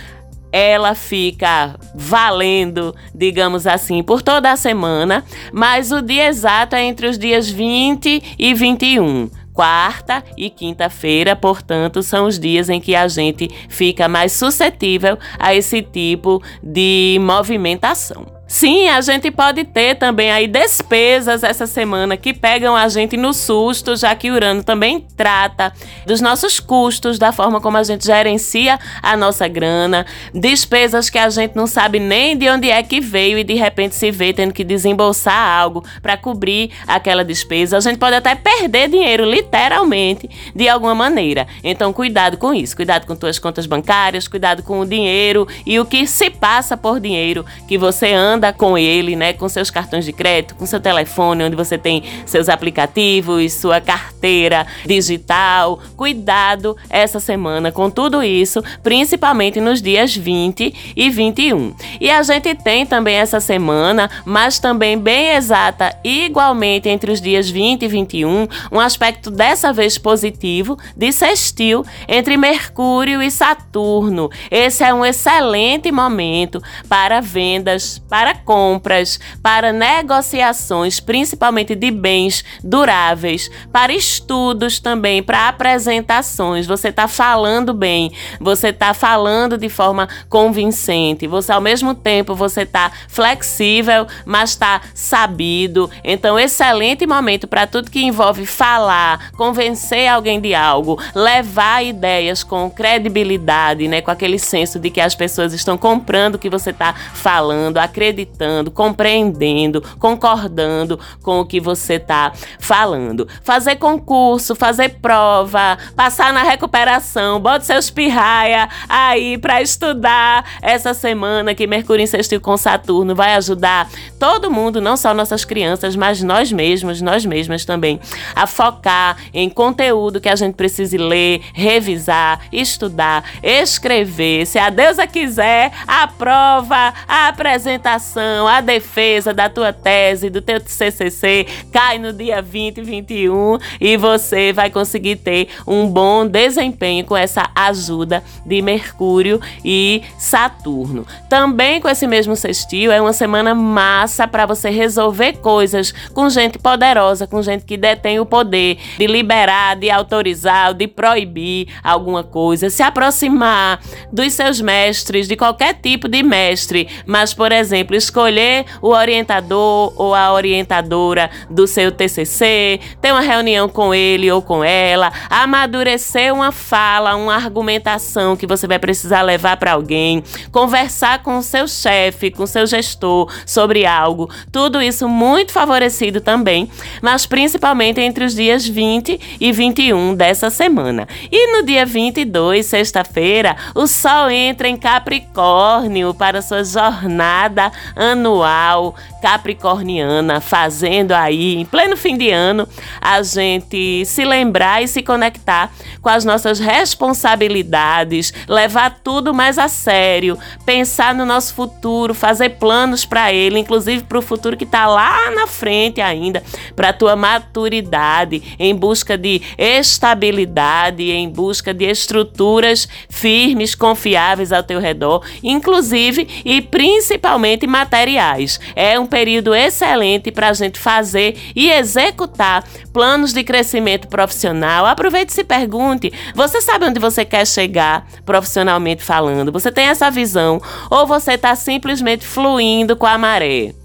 ela 0.52 0.94
fica 0.94 1.74
valendo, 1.94 2.94
digamos 3.14 3.66
assim, 3.66 4.02
por 4.02 4.20
toda 4.20 4.52
a 4.52 4.56
semana, 4.56 5.24
mas 5.50 5.90
o 5.90 6.02
dia 6.02 6.26
exato 6.26 6.76
é 6.76 6.84
entre 6.84 7.06
os 7.06 7.16
dias 7.18 7.48
20 7.48 8.36
e 8.38 8.52
21. 8.52 9.30
Quarta 9.52 10.24
e 10.36 10.48
quinta-feira, 10.48 11.36
portanto, 11.36 12.02
são 12.02 12.26
os 12.26 12.38
dias 12.38 12.70
em 12.70 12.80
que 12.80 12.94
a 12.94 13.06
gente 13.06 13.48
fica 13.68 14.08
mais 14.08 14.32
suscetível 14.32 15.18
a 15.38 15.54
esse 15.54 15.82
tipo 15.82 16.42
de 16.62 17.18
movimentação. 17.20 18.41
Sim, 18.52 18.86
a 18.90 19.00
gente 19.00 19.30
pode 19.30 19.64
ter 19.64 19.94
também 19.94 20.30
aí 20.30 20.46
despesas 20.46 21.42
essa 21.42 21.66
semana 21.66 22.18
que 22.18 22.34
pegam 22.34 22.76
a 22.76 22.86
gente 22.86 23.16
no 23.16 23.32
susto, 23.32 23.96
já 23.96 24.14
que 24.14 24.30
Urano 24.30 24.62
também 24.62 25.06
trata 25.16 25.72
dos 26.06 26.20
nossos 26.20 26.60
custos, 26.60 27.18
da 27.18 27.32
forma 27.32 27.62
como 27.62 27.78
a 27.78 27.82
gente 27.82 28.04
gerencia 28.04 28.78
a 29.02 29.16
nossa 29.16 29.48
grana, 29.48 30.04
despesas 30.34 31.08
que 31.08 31.18
a 31.18 31.30
gente 31.30 31.56
não 31.56 31.66
sabe 31.66 31.98
nem 31.98 32.36
de 32.36 32.46
onde 32.50 32.68
é 32.68 32.82
que 32.82 33.00
veio 33.00 33.38
e 33.38 33.42
de 33.42 33.54
repente 33.54 33.94
se 33.94 34.10
vê 34.10 34.34
tendo 34.34 34.52
que 34.52 34.62
desembolsar 34.62 35.34
algo 35.34 35.82
para 36.02 36.18
cobrir 36.18 36.72
aquela 36.86 37.24
despesa. 37.24 37.78
A 37.78 37.80
gente 37.80 37.96
pode 37.96 38.16
até 38.16 38.34
perder 38.34 38.90
dinheiro, 38.90 39.24
literalmente, 39.24 40.28
de 40.54 40.68
alguma 40.68 40.94
maneira. 40.94 41.46
Então, 41.64 41.90
cuidado 41.90 42.36
com 42.36 42.52
isso, 42.52 42.76
cuidado 42.76 43.06
com 43.06 43.16
tuas 43.16 43.38
contas 43.38 43.64
bancárias, 43.64 44.28
cuidado 44.28 44.62
com 44.62 44.80
o 44.80 44.86
dinheiro 44.86 45.48
e 45.64 45.80
o 45.80 45.86
que 45.86 46.06
se 46.06 46.28
passa 46.28 46.76
por 46.76 47.00
dinheiro 47.00 47.46
que 47.66 47.78
você 47.78 48.12
anda 48.12 48.41
anda 48.42 48.52
com 48.52 48.76
ele, 48.76 49.14
né, 49.14 49.32
com 49.32 49.48
seus 49.48 49.70
cartões 49.70 50.04
de 50.04 50.12
crédito, 50.12 50.56
com 50.56 50.66
seu 50.66 50.80
telefone, 50.80 51.44
onde 51.44 51.54
você 51.54 51.78
tem 51.78 52.02
seus 52.26 52.48
aplicativos, 52.48 53.52
sua 53.52 53.80
carteira 53.80 54.66
digital. 54.84 55.78
Cuidado 55.96 56.76
essa 56.90 57.20
semana 57.20 57.70
com 57.70 57.88
tudo 57.88 58.20
isso, 58.20 58.60
principalmente 58.82 59.60
nos 59.60 59.80
dias 59.80 60.16
20 60.16 60.74
e 60.96 61.08
21. 61.08 61.72
E 62.00 62.10
a 62.10 62.20
gente 62.24 62.52
tem 62.56 62.84
também 62.84 63.14
essa 63.14 63.38
semana, 63.38 64.10
mas 64.24 64.58
também 64.58 64.98
bem 64.98 65.36
exata, 65.36 65.96
igualmente 66.02 66.88
entre 66.88 67.12
os 67.12 67.20
dias 67.20 67.48
20 67.48 67.84
e 67.84 67.88
21, 67.88 68.48
um 68.72 68.80
aspecto 68.80 69.30
dessa 69.30 69.72
vez 69.72 69.96
positivo 69.98 70.76
de 70.96 71.12
sextil 71.12 71.84
entre 72.08 72.36
Mercúrio 72.36 73.22
e 73.22 73.30
Saturno. 73.30 74.28
Esse 74.50 74.82
é 74.82 74.92
um 74.92 75.04
excelente 75.04 75.92
momento 75.92 76.60
para 76.88 77.20
vendas, 77.20 78.02
para 78.08 78.31
compras, 78.34 79.20
para 79.42 79.72
negociações, 79.72 81.00
principalmente 81.00 81.74
de 81.74 81.90
bens 81.90 82.44
duráveis, 82.62 83.50
para 83.72 83.92
estudos 83.92 84.80
também, 84.80 85.22
para 85.22 85.48
apresentações. 85.48 86.66
Você 86.66 86.88
está 86.88 87.06
falando 87.06 87.72
bem, 87.74 88.12
você 88.40 88.68
está 88.68 88.94
falando 88.94 89.56
de 89.58 89.68
forma 89.68 90.08
convincente. 90.28 91.26
Você, 91.26 91.52
ao 91.52 91.60
mesmo 91.60 91.94
tempo, 91.94 92.34
você 92.34 92.62
está 92.62 92.90
flexível, 93.08 94.06
mas 94.24 94.50
está 94.50 94.80
sabido. 94.94 95.90
Então, 96.02 96.38
excelente 96.38 97.06
momento 97.06 97.46
para 97.46 97.66
tudo 97.66 97.90
que 97.90 98.02
envolve 98.02 98.46
falar, 98.46 99.30
convencer 99.32 100.08
alguém 100.08 100.40
de 100.40 100.54
algo, 100.54 100.98
levar 101.14 101.84
ideias 101.84 102.42
com 102.42 102.70
credibilidade, 102.70 103.88
né, 103.88 104.00
com 104.00 104.10
aquele 104.10 104.38
senso 104.38 104.78
de 104.78 104.90
que 104.90 105.00
as 105.00 105.14
pessoas 105.14 105.52
estão 105.52 105.76
comprando 105.76 106.36
o 106.36 106.38
que 106.38 106.50
você 106.50 106.70
está 106.70 106.92
falando, 106.92 107.78
acreditando 107.78 108.21
compreendendo, 108.70 109.82
concordando 109.98 110.98
com 111.22 111.40
o 111.40 111.46
que 111.46 111.60
você 111.60 111.94
está 111.94 112.32
falando. 112.58 113.28
Fazer 113.42 113.76
concurso, 113.76 114.54
fazer 114.54 115.00
prova, 115.00 115.78
passar 115.96 116.32
na 116.32 116.42
recuperação, 116.42 117.40
bota 117.40 117.64
seus 117.64 117.90
pirraia 117.90 118.68
aí 118.88 119.38
para 119.38 119.62
estudar 119.62 120.44
essa 120.60 120.94
semana 120.94 121.54
que 121.54 121.66
Mercúrio 121.66 122.02
insistiu 122.02 122.40
com 122.40 122.56
Saturno 122.56 123.14
vai 123.14 123.34
ajudar 123.34 123.88
todo 124.18 124.50
mundo, 124.50 124.80
não 124.80 124.96
só 124.96 125.14
nossas 125.14 125.44
crianças, 125.44 125.96
mas 125.96 126.22
nós 126.22 126.52
mesmos, 126.52 127.00
nós 127.00 127.24
mesmas 127.24 127.64
também, 127.64 128.00
a 128.34 128.46
focar 128.46 129.16
em 129.32 129.48
conteúdo 129.48 130.20
que 130.20 130.28
a 130.28 130.36
gente 130.36 130.54
precise 130.54 130.96
ler, 130.96 131.42
revisar, 131.52 132.40
estudar, 132.52 133.24
escrever. 133.42 134.46
Se 134.46 134.58
a 134.58 134.70
deusa 134.70 135.06
quiser, 135.06 135.72
a 135.86 136.06
prova, 136.06 136.92
a 137.06 137.28
apresentação 137.28 138.01
redação, 138.02 138.48
a 138.48 138.60
defesa 138.60 139.32
da 139.32 139.48
tua 139.48 139.72
tese, 139.72 140.28
do 140.28 140.42
teu 140.42 140.60
CCC, 140.64 141.46
cai 141.72 141.98
no 141.98 142.12
dia 142.12 142.42
20 142.42 142.78
e 142.78 142.82
21 142.82 143.58
e 143.80 143.96
você 143.96 144.52
vai 144.52 144.70
conseguir 144.70 145.16
ter 145.16 145.48
um 145.66 145.86
bom 145.86 146.26
desempenho 146.26 147.04
com 147.04 147.16
essa 147.16 147.48
ajuda 147.54 148.22
de 148.44 148.60
Mercúrio 148.60 149.40
e 149.64 150.02
Saturno. 150.18 151.06
Também 151.28 151.80
com 151.80 151.88
esse 151.88 152.06
mesmo 152.06 152.34
sextil, 152.34 152.90
é 152.90 153.00
uma 153.00 153.12
semana 153.12 153.54
massa 153.54 154.26
para 154.26 154.46
você 154.46 154.68
resolver 154.68 155.34
coisas 155.34 155.92
com 156.12 156.28
gente 156.28 156.58
poderosa, 156.58 157.26
com 157.26 157.40
gente 157.40 157.64
que 157.64 157.76
detém 157.76 158.18
o 158.18 158.26
poder 158.26 158.78
de 158.98 159.06
liberar, 159.06 159.76
de 159.76 159.90
autorizar, 159.90 160.74
de 160.74 160.88
proibir 160.88 161.68
alguma 161.84 162.24
coisa, 162.24 162.68
se 162.68 162.82
aproximar 162.82 163.80
dos 164.12 164.32
seus 164.32 164.60
mestres, 164.60 165.28
de 165.28 165.36
qualquer 165.36 165.74
tipo 165.74 166.08
de 166.08 166.22
mestre, 166.22 166.88
mas, 167.06 167.32
por 167.32 167.52
exemplo, 167.52 167.91
escolher 167.94 168.64
o 168.80 168.88
orientador 168.88 169.92
ou 169.96 170.14
a 170.14 170.32
orientadora 170.32 171.30
do 171.48 171.66
seu 171.66 171.90
TCC, 171.90 172.80
ter 173.00 173.12
uma 173.12 173.20
reunião 173.20 173.68
com 173.68 173.94
ele 173.94 174.30
ou 174.30 174.42
com 174.42 174.64
ela, 174.64 175.12
amadurecer 175.30 176.32
uma 176.32 176.52
fala, 176.52 177.16
uma 177.16 177.34
argumentação 177.34 178.36
que 178.36 178.46
você 178.46 178.66
vai 178.66 178.78
precisar 178.78 179.22
levar 179.22 179.56
para 179.56 179.72
alguém, 179.72 180.22
conversar 180.50 181.22
com 181.22 181.38
o 181.38 181.42
seu 181.42 181.66
chefe, 181.68 182.30
com 182.30 182.44
o 182.44 182.46
seu 182.46 182.66
gestor 182.66 183.30
sobre 183.46 183.86
algo, 183.86 184.30
tudo 184.50 184.80
isso 184.80 185.08
muito 185.08 185.52
favorecido 185.52 186.20
também, 186.20 186.70
mas 187.00 187.26
principalmente 187.26 188.00
entre 188.00 188.24
os 188.24 188.34
dias 188.34 188.66
20 188.66 189.38
e 189.40 189.52
21 189.52 190.14
dessa 190.14 190.50
semana. 190.50 191.06
E 191.30 191.56
no 191.56 191.64
dia 191.64 191.84
22, 191.84 192.66
sexta-feira, 192.66 193.56
o 193.74 193.86
Sol 193.86 194.30
entra 194.30 194.68
em 194.68 194.76
Capricórnio 194.76 196.14
para 196.14 196.42
sua 196.42 196.64
jornada 196.64 197.72
anual 197.94 198.94
capricorniana, 199.20 200.40
fazendo 200.40 201.12
aí, 201.12 201.56
em 201.56 201.64
pleno 201.64 201.96
fim 201.96 202.16
de 202.16 202.30
ano, 202.30 202.68
a 203.00 203.22
gente 203.22 204.04
se 204.04 204.24
lembrar 204.24 204.82
e 204.82 204.88
se 204.88 205.02
conectar 205.02 205.72
com 206.00 206.08
as 206.08 206.24
nossas 206.24 206.58
responsabilidades, 206.58 208.34
levar 208.48 209.00
tudo 209.02 209.32
mais 209.32 209.58
a 209.58 209.68
sério, 209.68 210.36
pensar 210.66 211.14
no 211.14 211.24
nosso 211.24 211.54
futuro, 211.54 212.14
fazer 212.14 212.50
planos 212.50 213.04
para 213.04 213.32
ele, 213.32 213.58
inclusive 213.58 214.02
para 214.02 214.18
o 214.18 214.22
futuro 214.22 214.56
que 214.56 214.64
está 214.64 214.86
lá 214.86 215.30
na 215.30 215.46
frente 215.46 216.00
ainda, 216.00 216.42
para 216.74 216.88
a 216.88 216.92
tua 216.92 217.14
maturidade, 217.14 218.56
em 218.58 218.74
busca 218.74 219.16
de 219.16 219.40
estabilidade, 219.56 221.10
em 221.10 221.28
busca 221.28 221.72
de 221.72 221.84
estruturas 221.84 222.88
firmes, 223.08 223.74
confiáveis 223.74 224.52
ao 224.52 224.62
teu 224.62 224.80
redor, 224.80 225.24
inclusive 225.42 226.26
e 226.44 226.60
principalmente 226.60 227.66
materiais. 227.72 228.60
É 228.76 229.00
um 229.00 229.06
período 229.06 229.54
excelente 229.54 230.30
para 230.30 230.50
a 230.50 230.52
gente 230.52 230.78
fazer 230.78 231.36
e 231.56 231.70
executar 231.70 232.62
planos 232.92 233.32
de 233.32 233.42
crescimento 233.42 234.06
profissional. 234.06 234.86
Aproveite 234.86 235.32
e 235.32 235.34
se 235.34 235.42
pergunte: 235.42 236.12
você 236.34 236.60
sabe 236.60 236.84
onde 236.84 237.00
você 237.00 237.24
quer 237.24 237.46
chegar 237.46 238.06
profissionalmente 238.24 239.02
falando? 239.02 239.50
Você 239.50 239.72
tem 239.72 239.86
essa 239.86 240.10
visão 240.10 240.60
ou 240.90 241.06
você 241.06 241.32
está 241.32 241.56
simplesmente 241.56 242.24
fluindo 242.24 242.94
com 242.94 243.06
a 243.06 243.18
maré? 243.18 243.81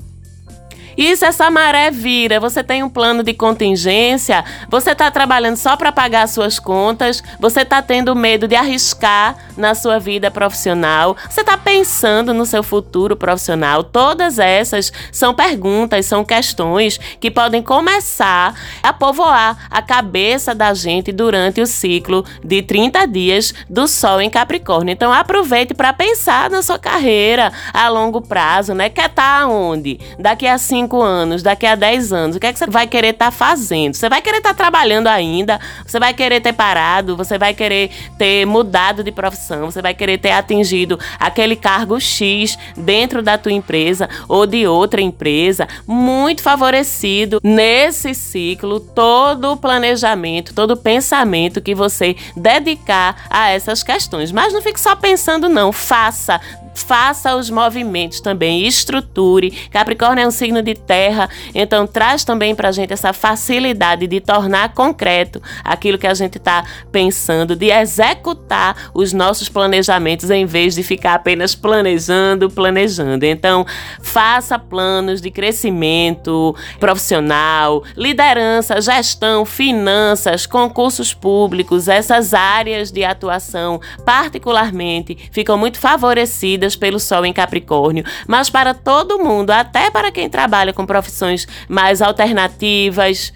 E 0.97 1.15
se 1.15 1.25
essa 1.25 1.51
maré 1.51 1.91
vira, 1.91 2.39
você 2.39 2.63
tem 2.63 2.81
um 2.81 2.89
plano 2.89 3.21
de 3.21 3.31
contingência, 3.31 4.43
você 4.67 4.91
está 4.91 5.11
trabalhando 5.11 5.55
só 5.55 5.77
para 5.77 5.91
pagar 5.91 6.27
suas 6.27 6.57
contas, 6.57 7.23
você 7.39 7.61
está 7.61 7.83
tendo 7.83 8.15
medo 8.15 8.47
de 8.47 8.55
arriscar 8.55 9.35
na 9.55 9.75
sua 9.75 9.99
vida 9.99 10.31
profissional, 10.31 11.15
você 11.29 11.41
está 11.41 11.55
pensando 11.55 12.33
no 12.33 12.47
seu 12.47 12.63
futuro 12.63 13.15
profissional. 13.15 13.83
Todas 13.83 14.39
essas 14.39 14.91
são 15.11 15.35
perguntas, 15.35 16.07
são 16.07 16.25
questões 16.25 16.99
que 17.19 17.29
podem 17.29 17.61
começar 17.61 18.55
a 18.81 18.91
povoar 18.91 19.67
a 19.69 19.83
cabeça 19.83 20.55
da 20.55 20.73
gente 20.73 21.11
durante 21.11 21.61
o 21.61 21.67
ciclo 21.67 22.25
de 22.43 22.63
30 22.63 23.05
dias 23.05 23.53
do 23.69 23.87
Sol 23.87 24.19
em 24.19 24.31
Capricórnio. 24.31 24.93
Então 24.93 25.13
aproveite 25.13 25.75
para 25.75 25.93
pensar 25.93 26.49
na 26.49 26.63
sua 26.63 26.79
carreira 26.79 27.53
a 27.71 27.87
longo 27.87 28.19
prazo, 28.19 28.73
né? 28.73 28.89
Quer 28.89 29.11
estar 29.11 29.41
tá 29.41 29.47
onde? 29.47 29.99
Daqui 30.17 30.47
a 30.47 30.57
cinco 30.57 30.86
5 30.87 31.01
anos, 31.01 31.43
daqui 31.43 31.65
a 31.65 31.75
10 31.75 32.13
anos, 32.13 32.35
o 32.37 32.39
que 32.39 32.47
é 32.47 32.53
que 32.53 32.57
você 32.57 32.67
vai 32.67 32.87
querer 32.87 33.09
estar 33.09 33.25
tá 33.25 33.31
fazendo? 33.31 33.93
Você 33.93 34.07
vai 34.07 34.21
querer 34.21 34.37
estar 34.37 34.49
tá 34.49 34.55
trabalhando 34.55 35.07
ainda? 35.07 35.59
Você 35.85 35.99
vai 35.99 36.13
querer 36.13 36.39
ter 36.39 36.53
parado? 36.53 37.17
Você 37.17 37.37
vai 37.37 37.53
querer 37.53 37.91
ter 38.17 38.45
mudado 38.45 39.03
de 39.03 39.11
profissão? 39.11 39.69
Você 39.69 39.81
vai 39.81 39.93
querer 39.93 40.17
ter 40.17 40.31
atingido 40.31 40.97
aquele 41.19 41.55
cargo 41.55 41.99
X 41.99 42.57
dentro 42.77 43.21
da 43.21 43.37
tua 43.37 43.51
empresa 43.51 44.09
ou 44.29 44.45
de 44.45 44.65
outra 44.65 45.01
empresa? 45.01 45.67
Muito 45.85 46.41
favorecido 46.41 47.39
nesse 47.43 48.13
ciclo 48.13 48.79
todo 48.79 49.51
o 49.51 49.57
planejamento, 49.57 50.53
todo 50.53 50.71
o 50.71 50.77
pensamento 50.77 51.61
que 51.61 51.75
você 51.75 52.15
dedicar 52.35 53.27
a 53.29 53.49
essas 53.49 53.83
questões. 53.83 54.31
Mas 54.31 54.53
não 54.53 54.61
fique 54.61 54.79
só 54.79 54.95
pensando, 54.95 55.49
não. 55.49 55.71
Faça 55.71 56.39
faça 56.83 57.35
os 57.35 57.49
movimentos 57.49 58.21
também, 58.21 58.65
estruture. 58.65 59.51
Capricórnio 59.71 60.23
é 60.23 60.27
um 60.27 60.31
signo 60.31 60.61
de 60.61 60.75
terra, 60.75 61.29
então 61.53 61.87
traz 61.87 62.23
também 62.23 62.53
para 62.53 62.69
a 62.69 62.71
gente 62.71 62.93
essa 62.93 63.13
facilidade 63.13 64.07
de 64.07 64.19
tornar 64.21 64.73
concreto 64.73 65.41
aquilo 65.63 65.97
que 65.97 66.07
a 66.07 66.13
gente 66.13 66.37
está 66.37 66.63
pensando, 66.91 67.55
de 67.55 67.71
executar 67.71 68.91
os 68.93 69.11
nossos 69.11 69.49
planejamentos 69.49 70.29
em 70.29 70.45
vez 70.45 70.75
de 70.75 70.83
ficar 70.83 71.15
apenas 71.15 71.55
planejando, 71.55 72.49
planejando. 72.49 73.25
Então, 73.25 73.65
faça 74.01 74.59
planos 74.59 75.21
de 75.21 75.31
crescimento 75.31 76.55
profissional, 76.79 77.83
liderança, 77.95 78.79
gestão, 78.79 79.45
finanças, 79.45 80.45
concursos 80.45 81.13
públicos, 81.13 81.87
essas 81.87 82.33
áreas 82.33 82.91
de 82.91 83.03
atuação, 83.03 83.81
particularmente, 84.05 85.17
ficam 85.31 85.57
muito 85.57 85.79
favorecidas 85.79 86.66
pelo 86.75 86.99
Sol 86.99 87.25
em 87.25 87.33
Capricórnio, 87.33 88.03
mas 88.27 88.49
para 88.49 88.73
todo 88.73 89.19
mundo, 89.19 89.51
até 89.51 89.89
para 89.89 90.11
quem 90.11 90.29
trabalha 90.29 90.73
com 90.73 90.85
profissões 90.85 91.47
mais 91.67 92.01
alternativas, 92.01 93.33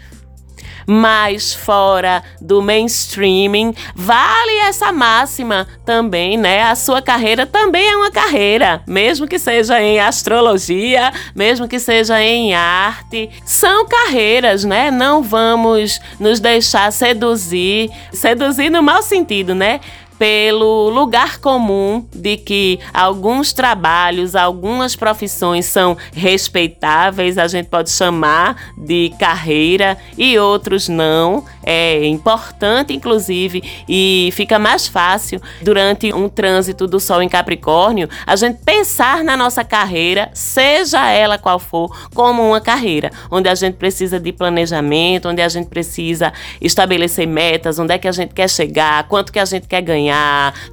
mais 0.85 1.53
fora 1.53 2.23
do 2.39 2.61
mainstreaming. 2.61 3.73
Vale 3.95 4.57
essa 4.63 4.91
máxima 4.91 5.67
também, 5.85 6.37
né? 6.37 6.63
A 6.63 6.75
sua 6.75 7.01
carreira 7.01 7.45
também 7.45 7.87
é 7.87 7.95
uma 7.95 8.11
carreira, 8.11 8.81
mesmo 8.85 9.27
que 9.27 9.39
seja 9.39 9.81
em 9.81 9.99
astrologia, 9.99 11.11
mesmo 11.35 11.67
que 11.67 11.79
seja 11.79 12.21
em 12.21 12.53
arte, 12.53 13.29
são 13.45 13.85
carreiras, 13.87 14.63
né? 14.63 14.91
Não 14.91 15.23
vamos 15.23 15.99
nos 16.19 16.39
deixar 16.39 16.91
seduzir, 16.91 17.89
seduzir 18.11 18.69
no 18.69 18.83
mau 18.83 19.01
sentido, 19.01 19.55
né? 19.55 19.79
Pelo 20.21 20.87
lugar 20.91 21.39
comum 21.39 22.05
de 22.13 22.37
que 22.37 22.79
alguns 22.93 23.53
trabalhos, 23.53 24.35
algumas 24.35 24.95
profissões 24.95 25.65
são 25.65 25.97
respeitáveis, 26.13 27.39
a 27.39 27.47
gente 27.47 27.69
pode 27.69 27.89
chamar 27.89 28.71
de 28.77 29.11
carreira, 29.19 29.97
e 30.15 30.37
outros 30.37 30.87
não. 30.87 31.43
É 31.63 32.05
importante, 32.05 32.93
inclusive, 32.93 33.63
e 33.89 34.29
fica 34.33 34.59
mais 34.59 34.87
fácil 34.87 35.41
durante 35.59 36.13
um 36.13 36.29
trânsito 36.29 36.85
do 36.85 36.99
Sol 36.99 37.23
em 37.23 37.29
Capricórnio 37.29 38.07
a 38.25 38.35
gente 38.35 38.59
pensar 38.63 39.23
na 39.23 39.35
nossa 39.35 39.63
carreira, 39.63 40.29
seja 40.35 41.09
ela 41.09 41.39
qual 41.39 41.57
for, 41.57 42.09
como 42.13 42.47
uma 42.47 42.61
carreira, 42.61 43.09
onde 43.31 43.49
a 43.49 43.55
gente 43.55 43.75
precisa 43.75 44.19
de 44.19 44.31
planejamento, 44.31 45.29
onde 45.29 45.41
a 45.41 45.49
gente 45.49 45.67
precisa 45.67 46.31
estabelecer 46.61 47.25
metas, 47.25 47.79
onde 47.79 47.93
é 47.93 47.97
que 47.97 48.07
a 48.07 48.11
gente 48.11 48.35
quer 48.35 48.49
chegar, 48.49 49.07
quanto 49.07 49.31
que 49.31 49.39
a 49.39 49.45
gente 49.45 49.67
quer 49.67 49.81
ganhar 49.81 50.10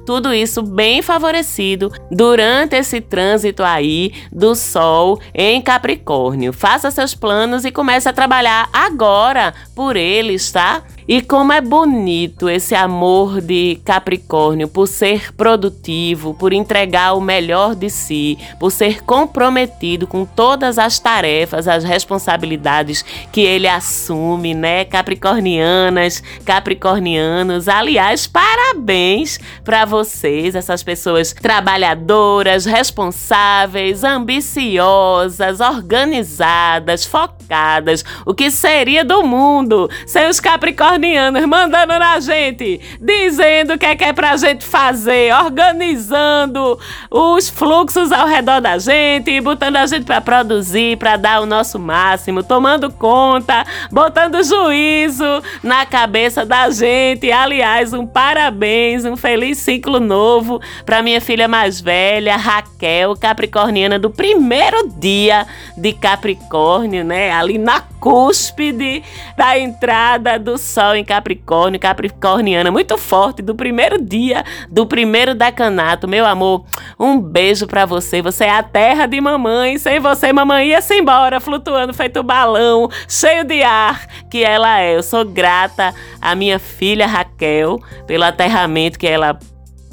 tudo 0.05 0.33
isso 0.33 0.61
bem 0.61 1.01
favorecido 1.01 1.91
durante 2.11 2.75
esse 2.75 3.01
trânsito 3.01 3.63
aí 3.63 4.13
do 4.31 4.55
Sol 4.55 5.19
em 5.33 5.61
Capricórnio. 5.61 6.53
Faça 6.53 6.91
seus 6.91 7.13
planos 7.13 7.65
e 7.65 7.71
comece 7.71 8.07
a 8.09 8.13
trabalhar 8.13 8.69
agora 8.73 9.53
por 9.75 9.95
eles, 9.95 10.51
tá? 10.51 10.83
E 11.11 11.23
como 11.23 11.51
é 11.51 11.59
bonito 11.59 12.47
esse 12.47 12.75
amor 12.75 13.41
de 13.41 13.81
Capricórnio 13.83 14.67
por 14.67 14.85
ser 14.85 15.33
produtivo, 15.33 16.35
por 16.35 16.53
entregar 16.53 17.13
o 17.13 17.19
melhor 17.19 17.73
de 17.73 17.89
si, 17.89 18.37
por 18.59 18.69
ser 18.69 19.01
comprometido 19.01 20.05
com 20.05 20.23
todas 20.23 20.77
as 20.77 20.99
tarefas, 20.99 21.67
as 21.67 21.83
responsabilidades 21.83 23.03
que 23.31 23.41
ele 23.41 23.67
assume, 23.67 24.53
né? 24.53 24.85
Capricornianas, 24.85 26.21
capricornianos. 26.45 27.67
Aliás, 27.67 28.27
parabéns 28.27 29.39
para 29.63 29.85
vocês, 29.85 30.53
essas 30.53 30.83
pessoas 30.83 31.33
trabalhadoras, 31.33 32.65
responsáveis, 32.65 34.03
ambiciosas, 34.03 35.59
organizadas, 35.59 37.03
focadas. 37.03 38.05
O 38.27 38.35
que 38.35 38.51
seria 38.51 39.03
do 39.03 39.23
mundo 39.23 39.89
sem 40.05 40.29
os 40.29 40.39
capricornianos 40.39 40.98
mandando 41.47 41.97
na 41.97 42.19
gente, 42.19 42.79
dizendo 42.99 43.73
o 43.73 43.77
que 43.77 43.85
é 43.85 43.95
que 43.95 44.03
é 44.03 44.13
pra 44.13 44.35
gente 44.37 44.65
fazer, 44.65 45.33
organizando 45.33 46.79
os 47.09 47.49
fluxos 47.49 48.11
ao 48.11 48.27
redor 48.27 48.61
da 48.61 48.77
gente, 48.77 49.39
botando 49.41 49.77
a 49.77 49.85
gente 49.85 50.05
para 50.05 50.21
produzir, 50.21 50.97
para 50.97 51.17
dar 51.17 51.41
o 51.41 51.45
nosso 51.45 51.79
máximo, 51.79 52.43
tomando 52.43 52.91
conta, 52.91 53.65
botando 53.91 54.43
juízo 54.43 55.41
na 55.63 55.85
cabeça 55.85 56.45
da 56.45 56.69
gente. 56.69 57.31
Aliás, 57.31 57.93
um 57.93 58.05
parabéns, 58.05 59.05
um 59.05 59.15
feliz 59.15 59.57
ciclo 59.57 59.99
novo 59.99 60.61
para 60.85 61.01
minha 61.01 61.21
filha 61.21 61.47
mais 61.47 61.79
velha, 61.79 62.35
Raquel, 62.35 63.15
capricorniana 63.15 63.97
do 63.97 64.09
primeiro 64.09 64.89
dia 64.89 65.45
de 65.77 65.93
Capricórnio, 65.93 67.03
né? 67.03 67.31
Ali 67.31 67.57
na 67.57 67.81
cúspide 67.99 69.03
da 69.37 69.57
entrada 69.59 70.39
do 70.39 70.57
Sol 70.89 70.95
em 70.95 71.03
Capricórnio, 71.03 71.79
capricorniana, 71.79 72.71
muito 72.71 72.97
forte, 72.97 73.41
do 73.41 73.53
primeiro 73.53 74.01
dia, 74.01 74.43
do 74.69 74.87
primeiro 74.87 75.35
decanato. 75.35 76.07
Meu 76.07 76.25
amor, 76.25 76.65
um 76.99 77.19
beijo 77.19 77.67
para 77.67 77.85
você. 77.85 78.21
Você 78.21 78.45
é 78.45 78.49
a 78.49 78.63
terra 78.63 79.05
de 79.05 79.21
mamãe. 79.21 79.77
Sem 79.77 79.99
você, 79.99 80.33
mamãe 80.33 80.69
ia-se 80.69 80.95
embora, 80.95 81.39
flutuando 81.39 81.93
feito 81.93 82.23
balão, 82.23 82.89
cheio 83.07 83.43
de 83.43 83.61
ar 83.61 84.07
que 84.31 84.43
ela 84.43 84.81
é. 84.81 84.95
Eu 84.95 85.03
sou 85.03 85.23
grata 85.23 85.93
à 86.19 86.33
minha 86.33 86.57
filha 86.57 87.05
Raquel 87.05 87.79
pelo 88.07 88.23
aterramento 88.23 88.97
que 88.97 89.07
ela 89.07 89.37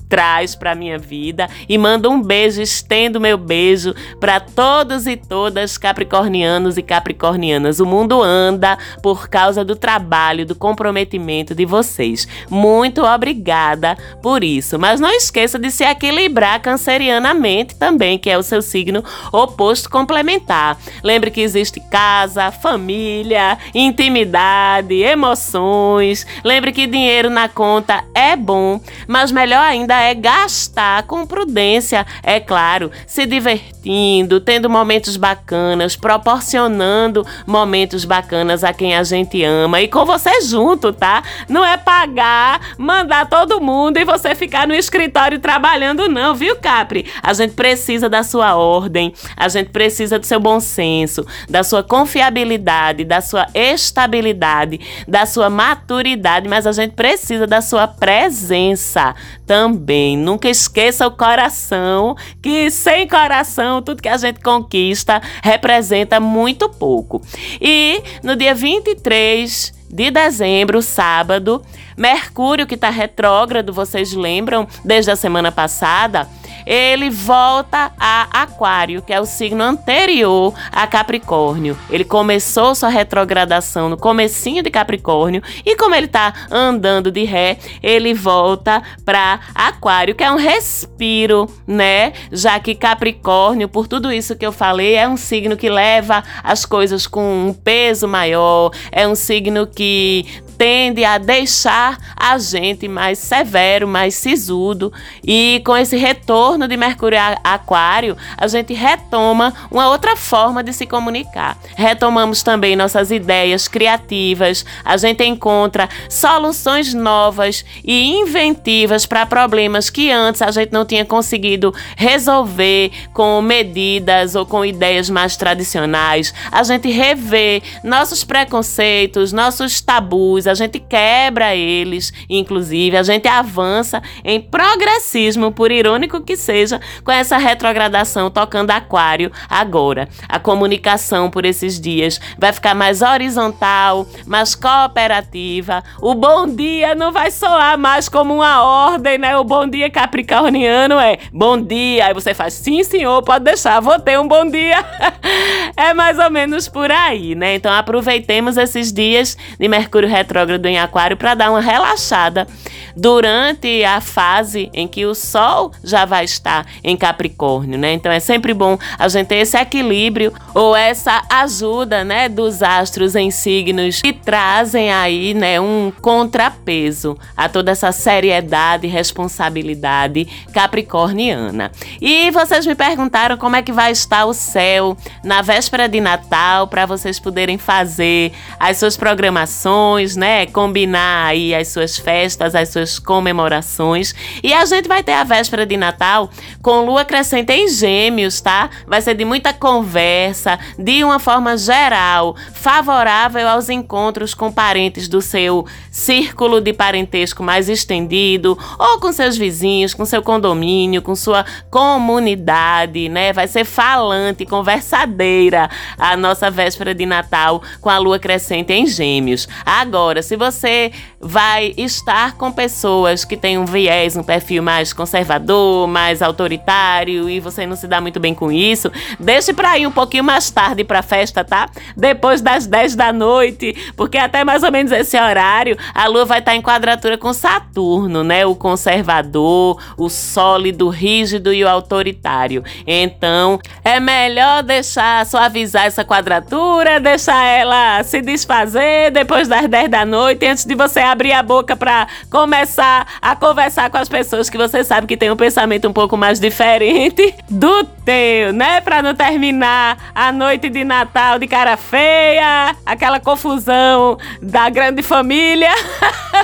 traz 0.08 0.54
para 0.54 0.74
minha 0.74 0.98
vida 0.98 1.48
e 1.68 1.76
mando 1.76 2.10
um 2.10 2.22
beijo, 2.22 2.60
estendo 2.60 3.20
meu 3.20 3.36
beijo 3.36 3.94
para 4.20 4.40
todos 4.40 5.06
e 5.06 5.16
todas 5.16 5.76
capricornianos 5.78 6.76
e 6.76 6.82
capricornianas. 6.82 7.80
O 7.80 7.86
mundo 7.86 8.22
anda 8.22 8.78
por 9.02 9.28
causa 9.28 9.64
do 9.64 9.76
trabalho, 9.76 10.46
do 10.46 10.54
comprometimento 10.54 11.54
de 11.54 11.64
vocês. 11.64 12.26
Muito 12.48 13.04
obrigada 13.04 13.96
por 14.22 14.42
isso. 14.44 14.78
Mas 14.78 15.00
não 15.00 15.10
esqueça 15.10 15.58
de 15.58 15.70
se 15.70 15.84
equilibrar 15.84 16.60
cancerianamente 16.60 17.74
também, 17.74 18.18
que 18.18 18.30
é 18.30 18.38
o 18.38 18.42
seu 18.42 18.62
signo 18.62 19.04
oposto 19.32 19.90
complementar. 19.90 20.78
Lembre 21.02 21.30
que 21.30 21.40
existe 21.40 21.80
casa, 21.80 22.50
família, 22.50 23.58
intimidade, 23.74 24.94
emoções. 24.94 26.26
Lembre 26.44 26.72
que 26.72 26.86
dinheiro 26.86 27.30
na 27.30 27.48
conta 27.48 28.04
é 28.14 28.36
bom, 28.36 28.80
mas 29.06 29.32
melhor 29.32 29.62
ainda 29.62 29.95
é 30.02 30.14
gastar 30.14 31.04
com 31.04 31.26
prudência, 31.26 32.06
é 32.22 32.38
claro, 32.38 32.90
se 33.06 33.26
divertindo, 33.26 34.40
tendo 34.40 34.68
momentos 34.68 35.16
bacanas, 35.16 35.96
proporcionando 35.96 37.26
momentos 37.46 38.04
bacanas 38.04 38.62
a 38.62 38.72
quem 38.72 38.96
a 38.96 39.02
gente 39.02 39.42
ama 39.42 39.80
e 39.80 39.88
com 39.88 40.04
você 40.04 40.40
junto, 40.42 40.92
tá? 40.92 41.22
Não 41.48 41.64
é 41.64 41.76
pagar, 41.76 42.60
mandar 42.78 43.26
todo 43.28 43.60
mundo 43.60 43.98
e 43.98 44.04
você 44.04 44.34
ficar 44.34 44.66
no 44.66 44.74
escritório 44.74 45.38
trabalhando, 45.38 46.08
não, 46.08 46.34
viu, 46.34 46.56
Capri? 46.56 47.06
A 47.22 47.32
gente 47.32 47.54
precisa 47.54 48.08
da 48.08 48.22
sua 48.22 48.56
ordem, 48.56 49.14
a 49.36 49.48
gente 49.48 49.70
precisa 49.70 50.18
do 50.18 50.26
seu 50.26 50.40
bom 50.40 50.60
senso, 50.60 51.26
da 51.48 51.62
sua 51.62 51.82
confiabilidade, 51.82 53.04
da 53.04 53.20
sua 53.20 53.46
estabilidade, 53.54 54.80
da 55.08 55.26
sua 55.26 55.48
maturidade, 55.48 56.48
mas 56.48 56.66
a 56.66 56.72
gente 56.72 56.92
precisa 56.92 57.46
da 57.46 57.60
sua 57.60 57.86
presença 57.86 59.14
também 59.46 59.85
bem. 59.86 60.16
Nunca 60.18 60.48
esqueça 60.48 61.06
o 61.06 61.10
coração, 61.12 62.16
que 62.42 62.68
sem 62.72 63.06
coração 63.06 63.80
tudo 63.80 64.02
que 64.02 64.08
a 64.08 64.16
gente 64.16 64.40
conquista 64.40 65.22
representa 65.42 66.18
muito 66.18 66.68
pouco. 66.68 67.22
E 67.60 68.02
no 68.22 68.34
dia 68.34 68.52
23 68.52 69.72
de 69.88 70.10
dezembro, 70.10 70.82
sábado, 70.82 71.62
Mercúrio, 71.96 72.66
que 72.66 72.74
está 72.74 72.90
retrógrado, 72.90 73.72
vocês 73.72 74.12
lembram, 74.12 74.66
desde 74.84 75.12
a 75.12 75.16
semana 75.16 75.52
passada, 75.52 76.28
ele 76.66 77.08
volta 77.08 77.92
a 77.98 78.42
Aquário, 78.42 79.00
que 79.00 79.12
é 79.12 79.20
o 79.20 79.24
signo 79.24 79.62
anterior 79.62 80.52
a 80.72 80.86
Capricórnio. 80.86 81.78
Ele 81.88 82.04
começou 82.04 82.74
sua 82.74 82.88
retrogradação 82.88 83.88
no 83.88 83.96
comecinho 83.96 84.62
de 84.62 84.70
Capricórnio 84.70 85.42
e 85.64 85.76
como 85.76 85.94
ele 85.94 86.06
está 86.06 86.34
andando 86.50 87.10
de 87.10 87.24
ré, 87.24 87.58
ele 87.82 88.12
volta 88.12 88.82
para 89.04 89.40
Aquário, 89.54 90.14
que 90.14 90.24
é 90.24 90.30
um 90.30 90.36
respiro, 90.36 91.48
né? 91.66 92.12
Já 92.32 92.58
que 92.58 92.74
Capricórnio, 92.74 93.68
por 93.68 93.86
tudo 93.86 94.12
isso 94.12 94.34
que 94.34 94.44
eu 94.44 94.52
falei, 94.52 94.94
é 94.96 95.08
um 95.08 95.16
signo 95.16 95.56
que 95.56 95.70
leva 95.70 96.24
as 96.42 96.64
coisas 96.64 97.06
com 97.06 97.48
um 97.48 97.52
peso 97.52 98.08
maior, 98.08 98.70
é 98.90 99.06
um 99.06 99.14
signo 99.14 99.66
que 99.66 100.26
tende 100.56 101.04
a 101.04 101.18
deixar 101.18 101.98
a 102.16 102.38
gente 102.38 102.88
mais 102.88 103.18
severo, 103.18 103.86
mais 103.86 104.14
sisudo. 104.14 104.92
E 105.22 105.62
com 105.64 105.76
esse 105.76 105.96
retorno 105.96 106.66
de 106.66 106.76
Mercúrio 106.76 107.18
a 107.18 107.36
Aquário, 107.44 108.16
a 108.36 108.46
gente 108.46 108.72
retoma 108.72 109.52
uma 109.70 109.88
outra 109.88 110.16
forma 110.16 110.62
de 110.62 110.72
se 110.72 110.86
comunicar. 110.86 111.56
Retomamos 111.76 112.42
também 112.42 112.76
nossas 112.76 113.10
ideias 113.10 113.68
criativas, 113.68 114.64
a 114.84 114.96
gente 114.96 115.24
encontra 115.24 115.88
soluções 116.08 116.94
novas 116.94 117.64
e 117.84 118.12
inventivas 118.12 119.06
para 119.06 119.26
problemas 119.26 119.90
que 119.90 120.10
antes 120.10 120.42
a 120.42 120.50
gente 120.50 120.72
não 120.72 120.84
tinha 120.84 121.04
conseguido 121.04 121.74
resolver 121.96 122.90
com 123.12 123.40
medidas 123.42 124.34
ou 124.34 124.46
com 124.46 124.64
ideias 124.64 125.10
mais 125.10 125.36
tradicionais. 125.36 126.32
A 126.50 126.62
gente 126.62 126.90
revê 126.90 127.62
nossos 127.82 128.24
preconceitos, 128.24 129.32
nossos 129.32 129.80
tabus, 129.80 130.45
a 130.48 130.54
gente 130.54 130.78
quebra 130.78 131.54
eles, 131.54 132.12
inclusive, 132.28 132.96
a 132.96 133.02
gente 133.02 133.28
avança 133.28 134.02
em 134.24 134.40
progressismo, 134.40 135.52
por 135.52 135.70
irônico 135.70 136.20
que 136.20 136.36
seja, 136.36 136.80
com 137.04 137.10
essa 137.10 137.36
retrogradação 137.36 138.30
tocando 138.30 138.70
Aquário 138.70 139.30
agora. 139.48 140.08
A 140.28 140.38
comunicação 140.38 141.30
por 141.30 141.44
esses 141.44 141.80
dias 141.80 142.20
vai 142.38 142.52
ficar 142.52 142.74
mais 142.74 143.02
horizontal, 143.02 144.06
mais 144.26 144.54
cooperativa. 144.54 145.82
O 146.00 146.14
bom 146.14 146.46
dia 146.46 146.94
não 146.94 147.12
vai 147.12 147.30
soar 147.30 147.78
mais 147.78 148.08
como 148.08 148.34
uma 148.34 148.62
ordem, 148.62 149.18
né? 149.18 149.36
O 149.36 149.44
bom 149.44 149.66
dia 149.66 149.90
capricorniano 149.90 150.98
é 150.98 151.18
bom 151.32 151.60
dia. 151.60 152.06
Aí 152.06 152.14
você 152.14 152.34
faz 152.34 152.54
sim, 152.54 152.82
senhor, 152.84 153.22
pode 153.22 153.44
deixar, 153.44 153.80
vou 153.80 153.98
ter 153.98 154.18
um 154.18 154.28
bom 154.28 154.48
dia. 154.48 154.84
é 155.76 155.94
mais 155.94 156.18
ou 156.18 156.30
menos 156.30 156.68
por 156.68 156.90
aí, 156.90 157.34
né? 157.34 157.54
Então 157.54 157.72
aproveitemos 157.72 158.56
esses 158.56 158.92
dias 158.92 159.36
de 159.58 159.68
Mercúrio 159.68 160.08
retro 160.08 160.35
retrógrado 160.36 160.66
em 160.66 160.78
Aquário 160.78 161.16
para 161.16 161.34
dar 161.34 161.50
uma 161.50 161.60
relaxada 161.60 162.46
durante 162.94 163.84
a 163.84 164.00
fase 164.00 164.70
em 164.72 164.86
que 164.86 165.04
o 165.04 165.14
Sol 165.14 165.72
já 165.82 166.04
vai 166.04 166.24
estar 166.24 166.66
em 166.82 166.96
Capricórnio, 166.96 167.78
né? 167.78 167.92
Então 167.92 168.10
é 168.10 168.20
sempre 168.20 168.54
bom 168.54 168.78
a 168.98 169.08
gente 169.08 169.26
ter 169.26 169.36
esse 169.36 169.56
equilíbrio 169.56 170.32
ou 170.54 170.74
essa 170.74 171.22
ajuda, 171.28 172.04
né, 172.04 172.28
dos 172.28 172.62
astros 172.62 173.14
em 173.14 173.30
signos 173.30 174.00
que 174.00 174.12
trazem 174.12 174.90
aí, 174.90 175.34
né, 175.34 175.60
um 175.60 175.92
contrapeso 176.00 177.18
a 177.36 177.48
toda 177.48 177.70
essa 177.70 177.92
seriedade 177.92 178.86
e 178.86 178.90
responsabilidade 178.90 180.26
capricorniana. 180.52 181.70
E 182.00 182.30
vocês 182.30 182.66
me 182.66 182.74
perguntaram 182.74 183.36
como 183.36 183.56
é 183.56 183.62
que 183.62 183.72
vai 183.72 183.92
estar 183.92 184.24
o 184.24 184.32
céu 184.32 184.96
na 185.22 185.42
véspera 185.42 185.88
de 185.88 186.00
Natal 186.00 186.66
para 186.66 186.86
vocês 186.86 187.20
poderem 187.20 187.58
fazer 187.58 188.32
as 188.58 188.78
suas 188.78 188.96
programações, 188.96 190.16
né, 190.16 190.25
combinar 190.52 191.26
aí 191.26 191.54
as 191.54 191.68
suas 191.68 191.98
festas, 191.98 192.54
as 192.54 192.70
suas 192.70 192.86
suas 192.86 192.98
comemorações. 192.98 194.14
E 194.42 194.52
a 194.52 194.64
gente 194.64 194.88
vai 194.88 195.02
ter 195.02 195.12
a 195.12 195.24
véspera 195.24 195.66
de 195.66 195.76
Natal 195.76 196.30
com 196.62 196.84
lua 196.84 197.04
crescente 197.04 197.52
em 197.52 197.68
Gêmeos, 197.68 198.40
tá? 198.40 198.70
Vai 198.86 199.00
ser 199.00 199.14
de 199.14 199.24
muita 199.24 199.52
conversa, 199.52 200.58
de 200.78 201.02
uma 201.02 201.18
forma 201.18 201.56
geral, 201.56 202.36
favorável 202.52 203.48
aos 203.48 203.68
encontros 203.68 204.34
com 204.34 204.52
parentes 204.52 205.08
do 205.08 205.20
seu 205.20 205.66
círculo 205.90 206.60
de 206.60 206.72
parentesco 206.72 207.42
mais 207.42 207.68
estendido, 207.68 208.58
ou 208.78 209.00
com 209.00 209.12
seus 209.12 209.36
vizinhos, 209.36 209.94
com 209.94 210.04
seu 210.04 210.22
condomínio, 210.22 211.02
com 211.02 211.14
sua 211.14 211.44
comunidade, 211.70 213.08
né? 213.08 213.32
Vai 213.32 213.48
ser 213.48 213.64
falante, 213.64 214.46
conversadeira 214.46 215.68
a 215.98 216.16
nossa 216.16 216.50
véspera 216.50 216.94
de 216.94 217.06
Natal 217.06 217.62
com 217.80 217.88
a 217.90 217.98
lua 217.98 218.18
crescente 218.18 218.72
em 218.72 218.86
Gêmeos. 218.86 219.48
Agora, 219.64 220.15
Agora, 220.16 220.22
se 220.22 220.36
você 220.36 220.92
vai 221.20 221.74
estar 221.76 222.36
com 222.36 222.50
pessoas 222.50 223.22
que 223.22 223.36
têm 223.36 223.58
um 223.58 223.66
viés, 223.66 224.16
um 224.16 224.22
perfil 224.22 224.62
mais 224.62 224.94
conservador, 224.94 225.86
mais 225.86 226.22
autoritário 226.22 227.28
e 227.28 227.38
você 227.38 227.66
não 227.66 227.76
se 227.76 227.86
dá 227.86 228.00
muito 228.00 228.18
bem 228.18 228.32
com 228.32 228.50
isso, 228.50 228.90
deixe 229.20 229.52
para 229.52 229.78
ir 229.78 229.86
um 229.86 229.90
pouquinho 229.90 230.24
mais 230.24 230.50
tarde 230.50 230.84
para 230.84 231.00
a 231.00 231.02
festa, 231.02 231.44
tá? 231.44 231.68
Depois 231.94 232.40
das 232.40 232.66
10 232.66 232.96
da 232.96 233.12
noite, 233.12 233.76
porque 233.94 234.16
até 234.16 234.42
mais 234.42 234.62
ou 234.62 234.72
menos 234.72 234.90
esse 234.90 235.20
horário 235.20 235.76
a 235.94 236.06
lua 236.06 236.24
vai 236.24 236.38
estar 236.38 236.54
em 236.54 236.62
quadratura 236.62 237.18
com 237.18 237.34
Saturno, 237.34 238.24
né? 238.24 238.46
O 238.46 238.54
conservador, 238.54 239.78
o 239.98 240.08
sólido, 240.08 240.88
rígido 240.88 241.52
e 241.52 241.62
o 241.62 241.68
autoritário. 241.68 242.64
Então, 242.86 243.60
é 243.84 244.00
melhor 244.00 244.62
deixar 244.62 245.26
suavizar 245.26 245.84
essa 245.84 246.06
quadratura, 246.06 246.98
deixar 247.00 247.44
ela 247.44 248.02
se 248.02 248.22
desfazer 248.22 249.10
depois 249.10 249.46
das 249.46 249.68
10 249.68 249.90
da 249.90 250.05
noite, 250.06 250.46
antes 250.46 250.64
de 250.64 250.74
você 250.74 251.00
abrir 251.00 251.32
a 251.32 251.42
boca 251.42 251.76
para 251.76 252.06
começar 252.30 253.06
a 253.20 253.36
conversar 253.36 253.90
com 253.90 253.98
as 253.98 254.08
pessoas 254.08 254.48
que 254.48 254.56
você 254.56 254.82
sabe 254.84 255.06
que 255.06 255.16
tem 255.16 255.30
um 255.30 255.36
pensamento 255.36 255.88
um 255.88 255.92
pouco 255.92 256.16
mais 256.16 256.40
diferente 256.40 257.34
do 257.50 257.84
teu, 257.84 258.52
né? 258.52 258.80
Para 258.80 259.02
não 259.02 259.14
terminar 259.14 260.12
a 260.14 260.32
noite 260.32 260.68
de 260.68 260.84
Natal 260.84 261.38
de 261.38 261.46
cara 261.46 261.76
feia, 261.76 262.74
aquela 262.86 263.20
confusão 263.20 264.16
da 264.40 264.70
grande 264.70 265.02
família. 265.02 265.70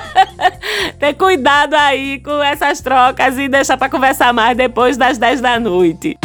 Ter 0.99 1.15
cuidado 1.15 1.75
aí 1.75 2.21
com 2.21 2.43
essas 2.43 2.81
trocas 2.81 3.39
e 3.39 3.49
deixar 3.49 3.77
para 3.77 3.89
conversar 3.89 4.33
mais 4.33 4.57
depois 4.57 4.97
das 4.97 5.19
10 5.19 5.41
da 5.41 5.59
noite. 5.61 6.19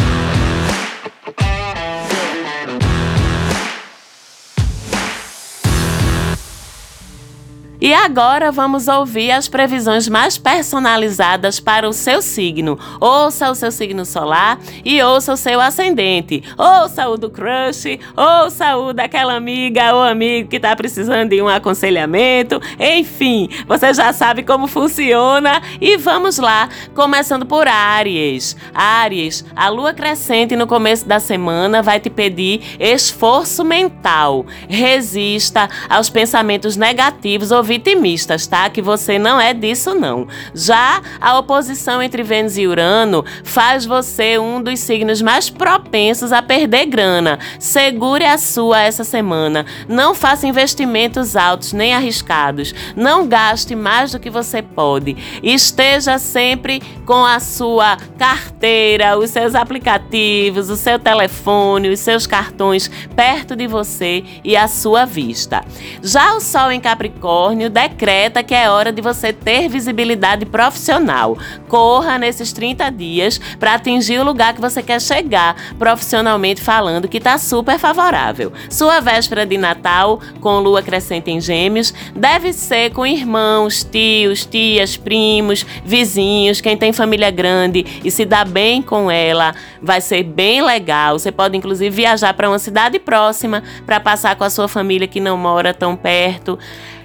E 7.80 7.94
agora 7.94 8.50
vamos 8.50 8.88
ouvir 8.88 9.30
as 9.30 9.46
previsões 9.46 10.08
mais 10.08 10.36
personalizadas 10.36 11.60
para 11.60 11.88
o 11.88 11.92
seu 11.92 12.20
signo. 12.20 12.76
Ouça 13.00 13.48
o 13.50 13.54
seu 13.54 13.70
signo 13.70 14.04
solar 14.04 14.58
e 14.84 15.00
ouça 15.00 15.32
o 15.32 15.36
seu 15.36 15.60
ascendente. 15.60 16.42
Ouça 16.56 17.08
o 17.08 17.16
do 17.16 17.30
crush, 17.30 18.00
ouça 18.16 18.76
o 18.76 18.92
daquela 18.92 19.34
amiga 19.34 19.94
ou 19.94 20.02
amigo 20.02 20.48
que 20.48 20.56
está 20.56 20.74
precisando 20.74 21.30
de 21.30 21.40
um 21.40 21.46
aconselhamento. 21.46 22.60
Enfim, 22.80 23.48
você 23.68 23.94
já 23.94 24.12
sabe 24.12 24.42
como 24.42 24.66
funciona. 24.66 25.62
E 25.80 25.96
vamos 25.96 26.38
lá, 26.38 26.68
começando 26.96 27.46
por 27.46 27.68
Áries. 27.68 28.56
Áries, 28.74 29.44
a 29.54 29.68
lua 29.68 29.92
crescente 29.92 30.56
no 30.56 30.66
começo 30.66 31.06
da 31.06 31.20
semana 31.20 31.80
vai 31.80 32.00
te 32.00 32.10
pedir 32.10 32.60
esforço 32.80 33.64
mental. 33.64 34.44
Resista 34.68 35.70
aos 35.88 36.10
pensamentos 36.10 36.76
negativos 36.76 37.52
ou 37.52 37.67
vitimistas, 37.68 38.46
tá? 38.46 38.68
Que 38.68 38.82
você 38.82 39.18
não 39.18 39.40
é 39.40 39.54
disso, 39.54 39.94
não. 39.94 40.26
Já 40.54 41.00
a 41.20 41.38
oposição 41.38 42.02
entre 42.02 42.22
Vênus 42.22 42.56
e 42.56 42.66
Urano 42.66 43.24
faz 43.44 43.84
você 43.84 44.38
um 44.38 44.60
dos 44.60 44.80
signos 44.80 45.22
mais 45.22 45.50
propensos 45.50 46.32
a 46.32 46.42
perder 46.42 46.86
grana. 46.86 47.38
Segure 47.60 48.24
a 48.24 48.38
sua 48.38 48.80
essa 48.80 49.04
semana. 49.04 49.66
Não 49.86 50.14
faça 50.14 50.46
investimentos 50.46 51.36
altos 51.36 51.72
nem 51.72 51.94
arriscados. 51.94 52.74
Não 52.96 53.28
gaste 53.28 53.76
mais 53.76 54.12
do 54.12 54.18
que 54.18 54.30
você 54.30 54.62
pode. 54.62 55.16
Esteja 55.42 56.18
sempre 56.18 56.80
com 57.04 57.24
a 57.24 57.38
sua 57.38 57.96
carteira, 58.18 59.18
os 59.18 59.30
seus 59.30 59.54
aplicativos, 59.54 60.70
o 60.70 60.76
seu 60.76 60.98
telefone, 60.98 61.90
os 61.90 62.00
seus 62.00 62.26
cartões 62.26 62.90
perto 63.14 63.54
de 63.54 63.66
você 63.66 64.24
e 64.42 64.56
à 64.56 64.66
sua 64.66 65.04
vista. 65.04 65.62
Já 66.02 66.34
o 66.34 66.40
Sol 66.40 66.72
em 66.72 66.80
Capricórnio 66.80 67.57
Decreta 67.66 68.42
que 68.42 68.54
é 68.54 68.70
hora 68.70 68.92
de 68.92 69.02
você 69.02 69.32
ter 69.32 69.68
visibilidade 69.68 70.46
profissional. 70.46 71.36
Corra 71.66 72.18
nesses 72.18 72.52
30 72.52 72.90
dias 72.90 73.40
para 73.58 73.74
atingir 73.74 74.20
o 74.20 74.24
lugar 74.24 74.54
que 74.54 74.60
você 74.60 74.82
quer 74.82 75.00
chegar, 75.00 75.56
profissionalmente 75.78 76.60
falando, 76.60 77.08
que 77.08 77.16
está 77.16 77.38
super 77.38 77.78
favorável. 77.78 78.52
Sua 78.70 79.00
véspera 79.00 79.44
de 79.44 79.58
Natal, 79.58 80.20
com 80.40 80.60
lua 80.60 80.82
crescente 80.82 81.30
em 81.30 81.40
Gêmeos, 81.40 81.92
deve 82.14 82.52
ser 82.52 82.90
com 82.90 83.06
irmãos, 83.06 83.82
tios, 83.82 84.44
tias, 84.44 84.96
primos, 84.96 85.64
vizinhos, 85.84 86.60
quem 86.60 86.76
tem 86.76 86.92
família 86.92 87.30
grande 87.30 87.84
e 88.04 88.10
se 88.10 88.24
dá 88.24 88.44
bem 88.44 88.82
com 88.82 89.10
ela, 89.10 89.54
vai 89.82 90.00
ser 90.00 90.22
bem 90.22 90.62
legal. 90.62 91.18
Você 91.18 91.32
pode 91.32 91.56
inclusive 91.56 91.88
viajar 91.94 92.34
para 92.34 92.48
uma 92.48 92.58
cidade 92.58 92.98
próxima 92.98 93.62
para 93.86 93.98
passar 93.98 94.36
com 94.36 94.44
a 94.44 94.50
sua 94.50 94.68
família 94.68 95.08
que 95.08 95.20
não 95.20 95.36
mora 95.36 95.72
tão 95.72 95.96
perto. 95.96 96.58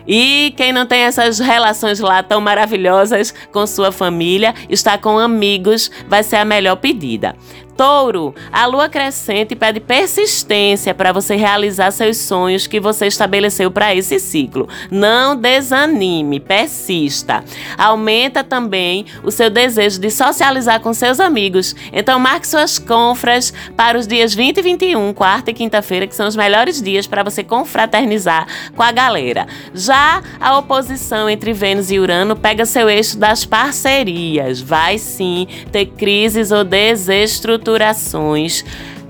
E 0.08 0.54
quem 0.58 0.72
não 0.74 0.86
tem 0.86 1.02
essas 1.02 1.40
relações 1.40 2.00
lá 2.00 2.22
tão 2.22 2.42
maravilhosas 2.42 3.34
com 3.52 3.66
sua 3.66 3.92
família, 3.92 4.54
está 4.70 4.98
com 4.98 5.18
amigos, 5.18 5.90
vai 6.08 6.24
ser 6.24 6.38
a 6.38 6.46
melhor 6.46 6.76
pedida. 6.78 7.36
Touro, 7.76 8.36
a 8.52 8.66
lua 8.66 8.88
crescente 8.88 9.56
pede 9.56 9.80
persistência 9.80 10.94
para 10.94 11.12
você 11.12 11.36
realizar 11.36 11.92
seus 11.92 12.18
sonhos 12.18 12.68
que 12.68 12.80
você 12.80 13.08
estabeleceu 13.08 13.72
para 13.72 13.96
esse 13.96 14.20
ciclo. 14.20 14.68
Não 14.92 15.36
desanime, 15.36 16.40
persista. 16.40 17.44
Aumenta 17.78 18.44
também 18.44 19.06
o 19.24 19.32
seu 19.32 19.50
desejo 19.50 20.00
de 20.00 20.12
socializar 20.12 20.80
com 20.82 20.94
seus 20.94 21.20
amigos. 21.20 21.76
Então, 21.92 22.20
marque 22.20 22.48
suas 22.48 22.78
confras 22.78 23.54
para 23.76 23.98
os 23.98 24.06
dias 24.06 24.34
20 24.34 24.58
e 24.58 24.62
21, 24.62 25.14
quarta 25.14 25.52
e 25.52 25.54
quinta-feira, 25.54 26.06
que 26.06 26.16
são 26.16 26.28
os 26.28 26.36
melhores 26.36 26.82
dias 26.82 27.08
para 27.08 27.24
você 27.24 27.44
confraternizar 27.44 28.48
com 28.76 28.84
a 28.84 28.92
galera. 28.92 29.48
Já 29.74 30.22
a 30.40 30.58
oposição 30.58 31.30
entre 31.30 31.54
Vênus 31.54 31.90
e 31.90 31.98
Urano 31.98 32.36
pega 32.36 32.66
seu 32.66 32.90
eixo 32.90 33.18
das 33.18 33.46
parcerias. 33.46 34.62
Vai 34.62 34.98
sim 34.98 35.48
ter 35.72 35.88
crises 35.88 36.52
ou 36.52 36.64
desestruturações 36.64 37.63
estruturações 37.64 38.66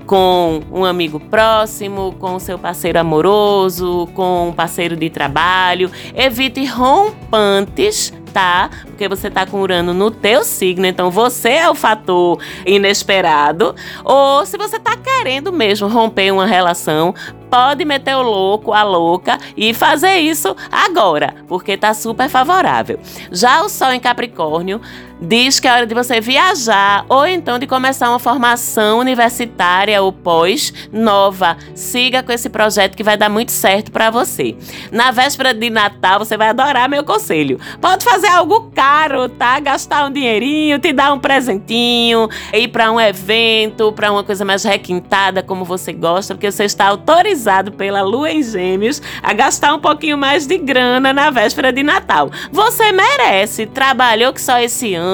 com 0.06 0.60
um 0.70 0.84
amigo 0.84 1.18
próximo, 1.18 2.14
com 2.20 2.38
seu 2.38 2.58
parceiro 2.58 3.00
amoroso, 3.00 4.06
com 4.14 4.48
um 4.48 4.52
parceiro 4.52 4.96
de 4.96 5.10
trabalho. 5.10 5.90
Evite 6.14 6.64
rompantes 6.66 8.12
tá, 8.34 8.68
porque 8.84 9.08
você 9.08 9.30
tá 9.30 9.46
com 9.46 9.60
Urano 9.60 9.94
no 9.94 10.10
teu 10.10 10.42
signo, 10.42 10.84
então 10.84 11.08
você 11.08 11.50
é 11.50 11.70
o 11.70 11.74
fator 11.74 12.40
inesperado, 12.66 13.76
ou 14.04 14.44
se 14.44 14.58
você 14.58 14.78
tá 14.80 14.96
querendo 14.96 15.52
mesmo 15.52 15.86
romper 15.86 16.32
uma 16.32 16.44
relação, 16.44 17.14
pode 17.48 17.84
meter 17.84 18.16
o 18.16 18.22
louco, 18.22 18.72
a 18.72 18.82
louca 18.82 19.38
e 19.56 19.72
fazer 19.72 20.16
isso 20.16 20.54
agora, 20.70 21.36
porque 21.46 21.76
tá 21.76 21.94
super 21.94 22.28
favorável. 22.28 22.98
Já 23.30 23.62
o 23.62 23.68
Sol 23.68 23.92
em 23.92 24.00
Capricórnio 24.00 24.80
diz 25.24 25.58
que 25.58 25.66
é 25.66 25.72
hora 25.72 25.86
de 25.86 25.94
você 25.94 26.20
viajar 26.20 27.04
ou 27.08 27.26
então 27.26 27.58
de 27.58 27.66
começar 27.66 28.10
uma 28.10 28.18
formação 28.18 28.98
universitária 28.98 30.00
ou 30.02 30.12
pós 30.12 30.72
nova. 30.92 31.56
Siga 31.74 32.22
com 32.22 32.30
esse 32.30 32.50
projeto 32.50 32.96
que 32.96 33.02
vai 33.02 33.16
dar 33.16 33.28
muito 33.28 33.50
certo 33.50 33.90
para 33.90 34.10
você. 34.10 34.54
Na 34.92 35.10
véspera 35.10 35.54
de 35.54 35.70
Natal, 35.70 36.18
você 36.18 36.36
vai 36.36 36.48
adorar 36.48 36.88
meu 36.88 37.02
conselho. 37.02 37.58
Pode 37.80 38.04
fazer 38.04 38.28
algo 38.28 38.70
caro, 38.74 39.28
tá? 39.28 39.58
Gastar 39.60 40.06
um 40.06 40.12
dinheirinho, 40.12 40.78
te 40.78 40.92
dar 40.92 41.12
um 41.12 41.18
presentinho, 41.18 42.28
ir 42.52 42.68
para 42.68 42.92
um 42.92 43.00
evento, 43.00 43.92
para 43.92 44.12
uma 44.12 44.22
coisa 44.22 44.44
mais 44.44 44.62
requintada 44.62 45.42
como 45.42 45.64
você 45.64 45.92
gosta, 45.92 46.34
porque 46.34 46.50
você 46.50 46.64
está 46.64 46.86
autorizado 46.86 47.72
pela 47.72 48.02
Lua 48.02 48.30
em 48.30 48.42
Gêmeos 48.42 49.00
a 49.22 49.32
gastar 49.32 49.74
um 49.74 49.80
pouquinho 49.80 50.18
mais 50.18 50.46
de 50.46 50.58
grana 50.58 51.12
na 51.12 51.30
véspera 51.30 51.72
de 51.72 51.82
Natal. 51.82 52.30
Você 52.52 52.92
merece, 52.92 53.66
trabalhou 53.66 54.32
que 54.32 54.40
só 54.40 54.58
esse 54.58 54.94
ano 54.94 55.13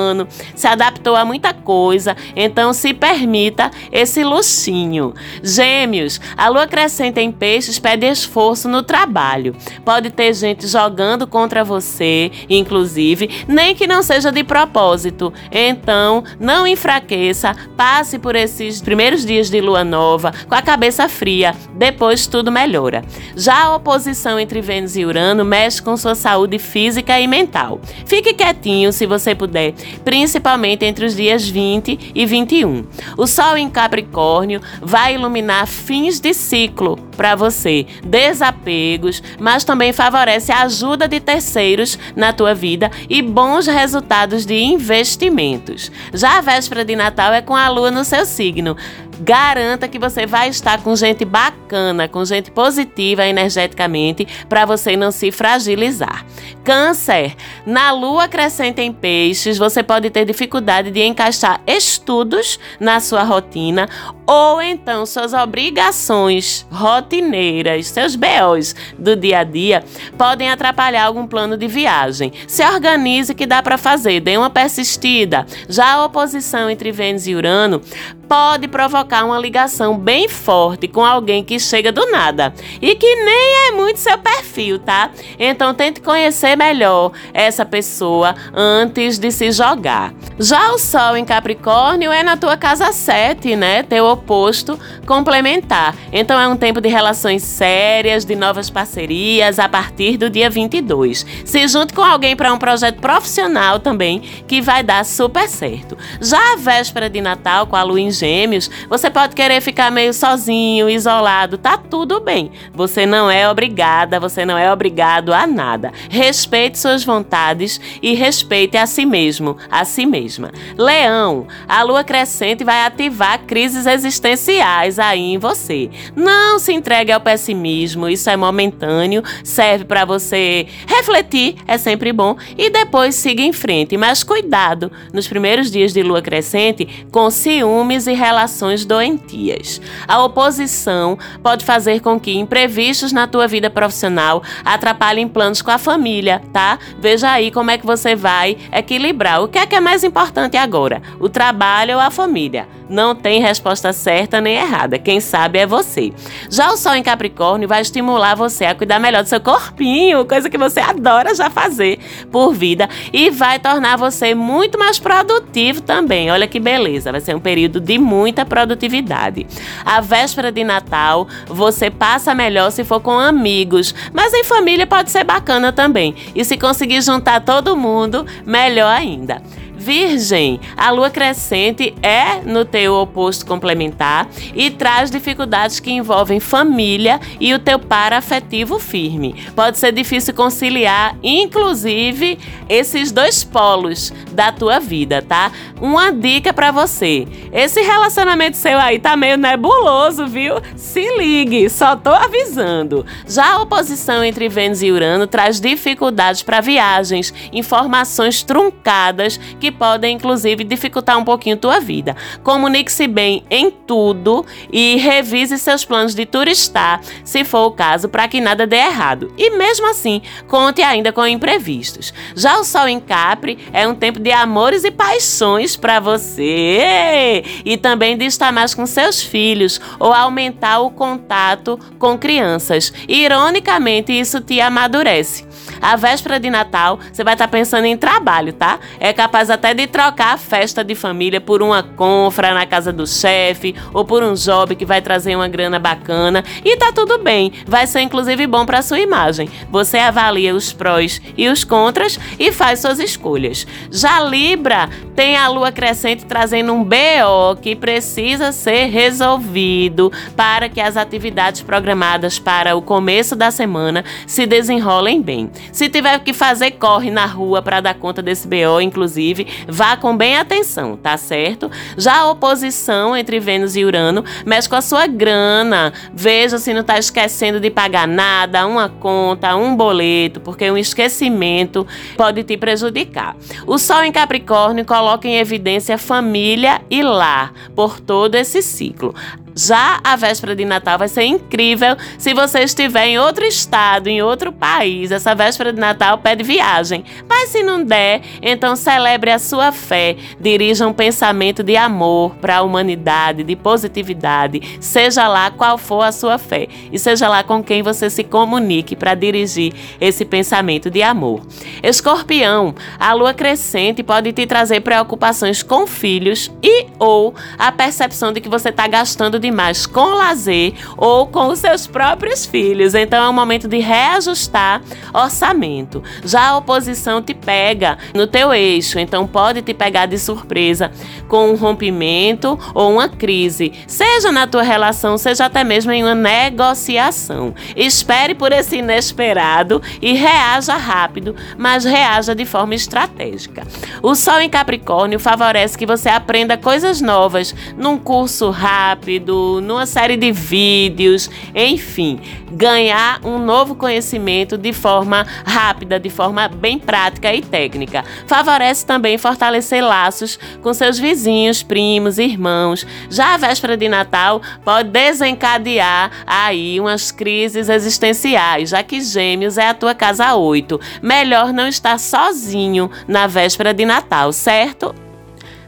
se 0.55 0.67
adaptou 0.67 1.17
a 1.17 1.25
muita 1.25 1.53
coisa, 1.53 2.17
então 2.35 2.73
se 2.73 2.93
permita 2.93 3.71
esse 3.93 4.23
luxinho. 4.23 5.15
Gêmeos, 5.43 6.21
a 6.37 6.49
lua 6.49 6.67
crescente 6.67 7.21
em 7.21 7.33
peixes 7.33 7.79
pede 7.79 8.07
esforço 8.07 8.69
no 8.69 8.83
trabalho. 8.83 9.55
Pode 9.85 10.11
ter 10.11 10.35
gente 10.35 10.67
jogando 10.67 11.27
contra 11.27 11.65
você, 11.65 12.31
inclusive, 12.49 13.45
nem 13.49 13.75
que 13.75 13.87
não 13.87 14.03
seja 14.03 14.31
de 14.31 14.45
propósito. 14.45 15.33
Então, 15.51 16.25
não 16.39 16.67
enfraqueça, 16.67 17.55
passe 17.77 18.19
por 18.19 18.37
esses 18.37 18.81
primeiros 18.81 19.25
dias 19.25 19.51
de 19.51 19.61
lua 19.61 19.85
nova 19.85 20.33
com 20.49 20.55
a 20.55 20.63
cabeça 20.63 21.09
fria, 21.09 21.55
depois 21.75 22.27
tudo 22.27 22.53
melhora. 22.53 23.05
Já 23.37 23.65
a 23.65 23.77
oposição 23.77 24.39
entre 24.39 24.61
Vênus 24.61 24.97
e 24.97 25.05
Urano 25.05 25.45
mexe 25.45 25.83
com 25.83 25.97
sua 25.97 26.15
saúde 26.15 26.59
física 26.59 27.19
e 27.21 27.27
mental. 27.27 27.81
Fique 28.07 28.35
quietinho 28.35 28.93
se 28.93 29.07
você 29.07 29.35
puder, 29.35 29.75
principalmente 30.05 30.85
entre 30.85 31.05
os 31.05 31.16
dias 31.16 31.49
20 31.49 32.12
e 32.14 32.27
21. 32.27 32.85
O 33.16 33.27
Sol 33.27 33.57
em 33.57 33.69
Capricórnio 33.69 34.61
vai 34.81 35.14
iluminar 35.14 35.66
fins 35.66 36.21
de 36.21 36.33
ciclo 36.35 36.97
para 37.16 37.37
você, 37.37 37.87
desapegos, 38.05 39.23
mas 39.38 39.64
também 39.64 39.93
favorece 39.93 40.51
a 40.53 40.62
ajuda 40.62 41.07
de 41.07 41.21
terceiros 41.21 41.99
na 42.16 42.33
tua 42.33 42.55
vida 42.55 42.90
e 43.09 43.21
bons 43.21 43.66
resultados 43.66 44.47
de 44.47 44.55
investimentos. 44.55 45.93
Já 46.14 46.38
a 46.38 46.40
véspera 46.40 46.85
de 46.85 46.97
Natal 46.97 47.33
é 47.33 47.43
com 47.43 47.55
a 47.55 47.69
lua 47.69 47.90
no 47.90 48.05
seu 48.05 48.25
signo 48.25 48.77
Garanta 49.21 49.87
que 49.87 49.99
você 49.99 50.27
vai 50.27 50.49
estar 50.49 50.83
com 50.83 50.97
gente 50.97 51.25
bacana, 51.25 52.09
com 52.09 52.25
gente 52.25 52.51
positiva 52.51 53.27
energeticamente, 53.27 54.27
para 54.49 54.65
você 54.65 54.97
não 54.97 55.11
se 55.11 55.31
fragilizar. 55.31 56.25
Câncer, 56.65 57.35
na 57.67 57.91
lua 57.93 58.29
crescente 58.29 58.81
em 58.81 58.93
peixes, 58.93 59.59
você 59.59 59.83
pode 59.83 60.09
ter 60.09 60.25
dificuldade 60.25 60.91
de 60.91 61.03
encaixar 61.03 61.61
estudos 61.67 62.59
na 62.79 62.99
sua 63.01 63.23
rotina 63.23 63.89
ou 64.27 64.63
então 64.63 65.05
suas 65.05 65.35
obrigações 65.35 66.67
rotineiras, 66.71 67.89
seus 67.89 68.17
BOs 68.17 68.75
do 68.99 69.17
dia 69.17 69.41
a 69.41 69.45
dia 69.45 69.85
podem 70.17 70.51
atrapalhar 70.51 71.05
algum 71.05 71.27
plano 71.27 71.57
de 71.57 71.67
viagem. 71.67 72.33
Se 72.47 72.65
organize 72.65 73.35
que 73.35 73.47
dá 73.47 73.63
para 73.63 73.77
fazer, 73.77 74.21
dê 74.21 74.37
uma 74.37 74.49
persistida. 74.49 75.45
Já 75.69 75.95
a 75.95 76.05
oposição 76.05 76.71
entre 76.71 76.93
Vênus 76.93 77.27
e 77.27 77.35
Urano 77.35 77.83
pode 78.31 78.69
provocar 78.69 79.25
uma 79.25 79.40
ligação 79.40 79.99
bem 79.99 80.29
forte 80.29 80.87
com 80.87 81.05
alguém 81.05 81.43
que 81.43 81.59
chega 81.59 81.90
do 81.90 82.09
nada 82.12 82.55
e 82.81 82.95
que 82.95 83.16
nem 83.16 83.66
é 83.66 83.73
muito 83.73 83.99
seu 83.99 84.16
perfil, 84.16 84.79
tá? 84.79 85.11
Então 85.37 85.75
tente 85.75 86.01
conhecer 86.01 86.55
melhor 86.55 87.11
essa 87.35 87.66
pessoa 87.66 88.37
antes 88.55 89.19
de 89.19 89.33
se 89.33 89.51
jogar. 89.51 90.14
Já 90.38 90.71
o 90.71 90.79
Sol 90.79 91.16
em 91.16 91.25
Capricórnio 91.25 92.12
é 92.12 92.23
na 92.23 92.37
tua 92.37 92.57
casa 92.57 92.93
7, 92.93 93.57
né? 93.57 93.83
Teu 93.83 94.07
oposto 94.07 94.79
complementar. 95.05 95.97
Então 96.12 96.38
é 96.38 96.47
um 96.47 96.57
tempo 96.57 96.81
de 96.81 96.88
relações 96.88 97.43
sérias, 97.43 98.25
de 98.25 98.37
novas 98.37 98.71
parcerias 98.71 99.59
a 99.59 99.69
partir 99.69 100.16
do 100.16 100.31
dia 100.31 100.49
22. 100.49 101.27
Se 101.45 101.66
junte 101.66 101.93
com 101.93 102.05
alguém 102.05 102.37
para 102.37 102.53
um 102.53 102.59
projeto 102.59 103.01
profissional 103.01 103.81
também 103.81 104.21
que 104.47 104.61
vai 104.61 104.85
dar 104.85 105.05
super 105.05 105.49
certo. 105.49 105.99
Já 106.21 106.53
a 106.53 106.57
véspera 106.57 107.11
de 107.11 107.21
Natal 107.21 107.66
com 107.66 107.75
a 107.75 107.83
lua 107.83 108.01
em 108.01 108.20
Gêmeos, 108.21 108.71
você 108.89 109.11
pode 109.11 109.35
querer 109.35 109.61
ficar 109.61 109.91
meio 109.91 110.13
sozinho, 110.13 110.89
isolado, 110.89 111.59
tá 111.59 111.77
tudo 111.77 112.21
bem. 112.21 112.53
Você 112.75 113.07
não 113.07 113.31
é 113.31 113.49
obrigada, 113.49 114.21
você 114.21 114.45
não 114.45 114.57
é 114.57 114.73
obrigado 114.73 115.33
a 115.33 115.47
nada. 115.47 115.93
Respeite 116.09 116.79
suas 116.79 117.03
vontades 117.03 117.81
e 118.03 118.15
respeite 118.15 118.77
a 118.77 118.87
si 118.87 119.07
mesmo, 119.07 119.57
a 119.71 119.85
si 119.85 120.05
mesma. 120.07 120.53
Leão, 120.77 121.47
a 121.67 121.83
lua 121.83 122.05
crescente 122.05 122.63
vai 122.63 122.85
ativar 122.85 123.41
crises 123.47 123.87
existenciais 123.87 124.99
aí 124.99 125.33
em 125.33 125.39
você. 125.39 125.91
Não 126.15 126.59
se 126.59 126.73
entregue 126.73 127.13
ao 127.13 127.21
pessimismo, 127.21 128.09
isso 128.09 128.29
é 128.29 128.37
momentâneo, 128.37 129.23
serve 129.43 129.85
para 129.85 130.05
você 130.05 130.67
refletir, 130.87 131.57
é 131.67 131.79
sempre 131.79 132.13
bom, 132.13 132.37
e 132.57 132.69
depois 132.71 133.15
siga 133.15 133.43
em 133.43 133.53
frente. 133.53 133.97
Mas 133.97 134.23
cuidado 134.23 134.93
nos 135.13 135.27
primeiros 135.27 135.71
dias 135.71 135.93
de 135.93 136.03
lua 136.03 136.21
crescente 136.21 137.07
com 137.11 137.31
ciúmes 137.31 138.07
e 138.11 138.14
relações 138.14 138.85
doentias. 138.85 139.81
A 140.07 140.23
oposição 140.23 141.18
pode 141.42 141.64
fazer 141.64 142.01
com 142.01 142.18
que 142.18 142.38
imprevistos 142.38 143.12
na 143.12 143.27
tua 143.27 143.46
vida 143.46 143.68
profissional 143.68 144.42
atrapalhem 144.64 145.29
planos 145.29 145.62
com 145.62 145.70
a 145.70 145.79
família, 145.79 146.42
tá? 146.53 146.79
Veja 146.99 147.31
aí 147.31 147.51
como 147.51 147.70
é 147.70 147.79
que 147.79 147.87
você 147.87 148.14
vai 148.14 148.57
equilibrar. 148.73 149.42
O 149.42 149.49
que 149.49 149.59
é 149.59 149.66
que 149.66 149.75
é 149.75 149.81
mais 149.81 150.05
importante? 150.05 150.57
agora: 150.61 151.03
o 151.18 151.29
trabalho 151.29 151.94
ou 151.94 152.01
a 152.01 152.11
família. 152.11 152.68
Não 152.88 153.14
tem 153.14 153.40
resposta 153.40 153.92
certa 153.92 154.40
nem 154.40 154.57
errada. 154.57 154.99
Quem 154.99 155.20
sabe 155.20 155.61
é 155.61 155.66
você. 155.66 156.12
Já 156.51 156.73
o 156.73 156.77
Sol 156.77 156.96
em 156.96 157.05
Capricórnio 157.05 157.68
vai 157.68 157.81
estimular 157.81 158.35
você 158.35 158.64
a 158.64 158.75
cuidar 158.75 158.99
melhor 158.99 159.23
do 159.23 159.29
seu 159.29 159.40
corpinho, 159.40 160.25
coisa 160.25 160.51
que 160.51 160.59
você 160.59 160.81
adora 160.81 161.33
já 161.33 161.49
fazer 161.49 162.01
por 162.33 162.53
vida, 162.53 162.88
e 163.12 163.31
vai 163.31 163.61
tornar 163.61 163.96
você 163.96 164.35
muito 164.35 164.77
mais 164.77 164.99
produtivo 164.99 165.81
também. 165.83 166.33
Olha 166.33 166.49
que 166.49 166.59
beleza, 166.59 167.12
vai 167.12 167.20
ser 167.20 167.37
um 167.37 167.40
período 167.40 167.79
de 167.79 167.96
muita 168.01 168.45
produtividade. 168.45 169.47
A 169.85 170.01
véspera 170.01 170.51
de 170.51 170.65
Natal 170.65 171.29
você 171.47 171.91
passa 171.91 172.35
melhor 172.35 172.71
se 172.71 172.85
for 172.85 173.01
com 173.01 173.19
amigos, 173.19 173.95
mas 174.13 174.33
em 174.35 174.45
família 174.45 174.87
pode 174.87 175.11
ser 175.11 175.25
bacana 175.25 175.73
também. 175.73 176.15
E 176.35 176.45
se 176.45 176.57
conseguir 176.57 177.03
juntar 177.03 177.41
todo 177.41 177.77
mundo, 177.77 178.27
melhor 178.45 178.91
ainda. 178.91 179.43
Virgem, 179.81 180.61
a 180.77 180.90
lua 180.90 181.09
crescente 181.09 181.95
é 182.03 182.43
no 182.45 182.66
teu 182.66 182.97
oposto 182.97 183.47
complementar 183.47 184.29
e 184.55 184.71
traz 184.71 185.11
dificuldades 185.11 185.81
que 185.81 185.90
envolvem 185.90 186.38
família 186.38 187.19
e 187.40 187.55
o 187.55 187.59
teu 187.59 187.79
par 187.79 188.12
afetivo 188.12 188.79
firme. 188.79 189.35
Pode 189.57 189.79
ser 189.79 189.90
difícil 189.90 190.35
conciliar, 190.35 191.16
inclusive, 191.23 192.38
esses 192.69 193.11
dois 193.11 193.43
polos 193.43 194.12
da 194.33 194.53
tua 194.53 194.79
vida, 194.79 195.23
tá? 195.23 195.51
Uma 195.81 196.12
dica 196.12 196.53
para 196.53 196.71
você: 196.71 197.27
esse 197.51 197.81
relacionamento 197.81 198.59
seu 198.59 198.79
aí 198.79 198.99
tá 198.99 199.16
meio 199.16 199.38
nebuloso, 199.38 200.27
viu? 200.27 200.57
Se 200.77 201.01
ligue, 201.16 201.71
só 201.71 201.97
tô 201.97 202.11
avisando. 202.11 203.07
Já 203.27 203.55
a 203.55 203.62
oposição 203.62 204.23
entre 204.23 204.47
Vênus 204.47 204.83
e 204.83 204.90
Urano 204.90 205.27
traz 205.27 205.59
dificuldades 205.59 206.43
para 206.43 206.61
viagens, 206.61 207.33
informações 207.51 208.43
truncadas 208.43 209.40
que 209.59 209.70
podem, 209.71 210.17
inclusive, 210.17 210.65
dificultar 210.65 211.19
um 211.19 211.25
pouquinho 211.25 211.57
tua 211.57 211.81
vida. 211.81 212.17
Comunique-se 212.43 213.07
bem 213.07 213.45
em 213.51 213.71
tudo 213.71 214.45
e 214.73 214.97
revise 214.97 215.59
seus 215.59 215.85
planos 215.85 216.15
de 216.15 216.27
turistar, 216.27 217.01
se 217.25 217.45
for 217.45 217.67
o 217.67 217.71
caso, 217.71 218.09
para 218.09 218.29
que 218.29 218.41
nada 218.41 218.67
dê 218.67 218.77
errado. 218.77 219.33
E 219.37 219.51
mesmo 219.51 219.89
assim, 219.89 220.23
conte 220.49 220.83
ainda 220.83 221.13
com 221.13 221.27
imprevistos. 221.27 222.13
Já 222.35 222.59
o 222.59 222.65
Sol 222.65 222.89
em 222.89 223.01
Capri 223.01 223.59
é 223.73 223.87
um 223.87 223.95
tempo 223.95 224.19
de 224.19 224.31
amores 224.33 224.85
e 224.85 224.91
paixões 224.91 225.77
para 225.77 226.01
você 226.01 227.45
e 227.65 227.77
também 227.77 228.17
de 228.17 228.25
estar 228.25 228.53
mais 228.53 228.75
com 228.75 228.87
seus 228.87 229.23
filhos 229.23 229.81
ou 229.99 230.13
aumentar 230.13 230.81
o 230.81 230.91
contato 230.91 231.79
com 231.99 232.19
crianças. 232.19 232.93
Ironicamente, 233.09 234.13
isso 234.13 234.41
te 234.41 234.61
amadurece. 234.61 235.50
A 235.81 235.97
véspera 235.97 236.38
de 236.38 236.51
Natal, 236.51 236.99
você 237.11 237.25
vai 237.25 237.35
estar 237.35 237.47
tá 237.47 237.51
pensando 237.51 237.87
em 237.87 237.97
trabalho, 237.97 238.53
tá? 238.53 238.79
É 238.99 239.12
capaz 239.12 239.51
até 239.51 239.73
de 239.73 239.87
trocar 239.87 240.35
a 240.35 240.38
festa 240.38 240.85
de 240.85 240.95
família 240.95 241.40
por 241.40 241.62
uma 241.62 241.83
confra 241.83 242.53
na 242.53 242.66
casa 242.66 242.93
do 242.93 243.07
chefe 243.07 243.75
ou 243.93 244.05
por 244.05 244.23
um 244.23 244.35
job 244.35 244.75
que 244.77 244.85
vai 244.85 245.01
trazer 245.01 245.35
uma 245.35 245.49
grana 245.49 245.79
bacana 245.79 246.45
e 246.64 246.77
tá 246.77 246.93
tudo 246.93 247.19
bem. 247.19 247.53
Vai 247.66 247.87
ser 247.87 248.01
inclusive 248.01 248.47
bom 248.47 248.66
para 248.66 248.83
sua 248.83 249.01
imagem. 249.01 249.49
Você 249.71 249.99
avalia 249.99 250.55
os 250.55 250.73
prós 250.73 251.21
e 251.37 251.49
os 251.49 251.64
contras 251.64 252.19
e 252.38 252.53
faz 252.53 252.81
suas 252.81 252.99
escolhas. 252.99 253.66
Já 253.90 254.21
Libra 254.21 254.88
tem 255.14 255.37
a 255.37 255.49
lua 255.49 255.73
crescente 255.73 256.25
trazendo 256.25 256.73
um 256.73 256.85
BO 256.85 257.57
que 257.61 257.75
precisa 257.75 258.53
ser 258.53 258.87
resolvido 258.87 260.12
para 260.37 260.69
que 260.69 260.81
as 260.81 260.97
atividades 260.97 261.62
programadas 261.62 262.38
para 262.38 262.77
o 262.77 262.83
começo 262.83 263.35
da 263.35 263.51
semana 263.51 264.05
se 264.27 264.47
desenrolem 264.47 265.21
bem. 265.23 265.51
Se 265.73 265.89
tiver 265.89 266.19
que 266.21 266.33
fazer, 266.33 266.73
corre 266.73 267.11
na 267.11 267.27
rua 267.27 267.63
para 267.63 267.81
dar 267.81 267.95
conta 267.95 268.23
desse 268.23 268.47
BO, 268.47 268.81
inclusive, 268.81 269.47
vá 269.69 269.97
com 269.97 270.17
bem 270.17 270.37
atenção, 270.37 270.97
tá 270.97 271.17
certo? 271.17 271.71
Já 271.97 272.21
a 272.21 272.31
oposição 272.31 273.17
entre 273.17 273.39
Vênus 273.41 273.77
e 273.77 273.85
Urano 273.85 274.25
mexe 274.45 274.69
com 274.69 274.77
a 274.77 274.83
sua 274.83 275.07
grana. 275.07 275.93
Veja 276.13 276.59
se 276.59 276.73
não 276.73 276.81
está 276.81 276.99
esquecendo 276.99 277.61
de 277.61 277.71
pagar 277.71 278.07
nada, 278.07 278.67
uma 278.67 278.89
conta, 278.89 279.57
um 279.57 279.77
boleto, 279.77 280.41
porque 280.41 280.71
um 280.71 280.77
esquecimento 280.77 281.87
pode 282.17 282.43
te 282.43 282.57
prejudicar. 282.57 283.37
O 283.67 283.79
Sol 283.79 284.05
em 284.05 284.13
Capricórnio 284.13 284.85
coloca 284.85 285.29
em 285.29 285.37
evidência 285.37 285.97
família 285.99 286.81
e 286.91 287.03
lar 287.03 287.53
por 287.75 288.01
todo 288.01 288.35
esse 288.35 288.63
ciclo. 288.63 289.15
Já 289.55 290.01
a 290.05 290.17
véspera 290.17 290.55
de 290.55 290.65
Natal 290.65 290.99
vai 290.99 291.09
ser 291.09 291.25
incrível 291.25 291.97
se 292.19 292.33
você 292.35 292.61
estiver 292.61 293.07
em 293.07 293.19
outro 293.19 293.45
estado, 293.45 294.09
em 294.09 294.23
outro 294.23 294.53
país. 294.53 295.11
Essa 295.11 295.35
véspera 295.35 295.73
de 295.73 295.81
Natal 295.81 296.19
pede 296.19 296.43
viagem. 296.43 297.05
Mas 297.29 297.51
se 297.51 297.63
não 297.63 297.83
der, 297.83 298.23
então 298.43 298.77
celebre 298.77 299.31
a 299.31 299.39
sua 299.39 299.73
fé. 299.73 300.17
Dirija 300.39 300.87
um 300.87 300.93
pensamento 300.93 301.63
de 301.63 301.77
amor 301.77 302.35
para 302.37 302.59
a 302.59 302.63
humanidade, 302.63 303.43
de 303.43 303.57
positividade, 303.57 304.79
seja 304.81 305.27
lá 305.27 305.51
qual 305.51 305.77
for 305.79 306.03
a 306.03 306.13
sua 306.13 306.39
fé. 306.39 306.69
E 306.93 306.99
seja 306.99 307.29
lá 307.29 307.43
com 307.43 307.63
quem 307.63 307.83
você 307.83 308.09
se 308.09 308.23
comunique 308.23 308.95
para 308.95 309.15
dirigir 309.15 309.73
esse 310.01 310.25
pensamento 310.25 310.91
de 310.91 311.03
amor. 311.03 311.41
Escorpião, 311.83 312.75
a 312.99 313.13
lua 313.13 313.35
crescente 313.35 314.03
pode 314.03 314.33
te 314.33 314.47
trazer 314.47 314.81
preocupações 314.81 315.63
com 315.63 315.87
filhos 315.87 316.51
e 316.63 316.87
ou 316.99 317.35
a 317.59 317.73
percepção 317.73 318.33
de 318.33 318.41
que 318.41 318.49
você 318.49 318.69
está 318.69 318.87
gastando 318.87 319.39
demais 319.40 319.87
com 319.87 320.14
lazer 320.14 320.74
ou 320.96 321.26
com 321.26 321.48
os 321.48 321.59
seus 321.59 321.87
próprios 321.87 322.46
filhos. 322.46 322.94
Então 322.94 323.24
é 323.24 323.29
um 323.29 323.33
momento 323.33 323.66
de 323.66 323.79
reajustar 323.79 324.83
orçamento. 325.12 326.03
Já 326.24 326.50
a 326.50 326.59
oposição 326.59 327.22
te 327.22 327.35
pega 327.35 327.98
no 328.14 328.26
teu 328.26 328.53
eixo, 328.53 328.98
então 328.98 329.26
pode 329.26 329.62
te 329.62 329.74
pegar 329.74 330.07
de 330.07 330.18
surpresa 330.18 330.90
com 331.29 331.50
um 331.50 331.57
rompimento 331.57 332.59
ou 332.74 332.92
uma 332.92 333.09
crise, 333.09 333.72
seja 333.87 334.31
na 334.31 334.46
tua 334.46 334.62
relação, 334.62 335.16
seja 335.16 335.46
até 335.46 335.64
mesmo 335.64 335.92
em 335.92 336.03
uma 336.03 336.14
negociação. 336.14 337.55
Espere 337.74 338.35
por 338.35 338.53
esse 338.53 338.76
inesperado 338.76 339.83
e 340.00 340.12
reaja 340.12 340.76
rápido, 340.76 341.35
mas 341.57 341.85
reaja 341.85 342.35
de 342.35 342.44
forma 342.44 342.74
estratégica. 342.74 343.66
O 344.03 344.14
Sol 344.14 344.40
em 344.40 344.50
Capricórnio 344.50 345.18
favorece 345.18 345.79
que 345.79 345.87
você 345.87 346.09
aprenda 346.09 346.57
coisas 346.57 347.00
novas 347.00 347.55
num 347.76 347.98
curso 347.98 348.50
rápido, 348.50 349.30
numa 349.31 349.87
série 349.87 350.16
de 350.16 350.33
vídeos, 350.33 351.31
enfim, 351.55 352.21
ganhar 352.51 353.21
um 353.25 353.38
novo 353.38 353.75
conhecimento 353.75 354.59
de 354.59 354.73
forma 354.73 355.27
rápida, 355.45 355.99
de 355.99 356.11
forma 356.11 356.49
bem 356.49 356.79
prática 356.79 357.33
e 357.35 357.40
técnica. 357.40 358.05
Favorece 358.27 358.85
também 358.85 359.19
fortalecer 359.19 359.83
laços 359.83 360.38
com 360.62 360.73
seus 360.75 360.99
vizinhos, 360.99 361.62
primos, 361.62 362.19
irmãos. 362.19 362.87
Já 363.09 363.35
a 363.35 363.37
véspera 363.37 363.77
de 363.77 363.88
Natal 363.88 364.40
pode 364.64 364.90
desencadear 364.90 366.11
aí 366.27 366.81
umas 366.81 367.11
crises 367.11 367.69
existenciais, 367.69 368.71
já 368.71 368.83
que 368.83 369.01
Gêmeos 369.01 369.59
é 369.59 369.69
a 369.69 369.75
tua 369.75 369.95
casa 369.95 370.35
8. 370.35 370.81
Melhor 371.03 371.53
não 371.53 371.69
estar 371.69 371.99
sozinho 371.99 372.90
na 373.07 373.27
véspera 373.27 373.73
de 373.73 373.85
Natal, 373.85 374.33
certo? 374.33 375.10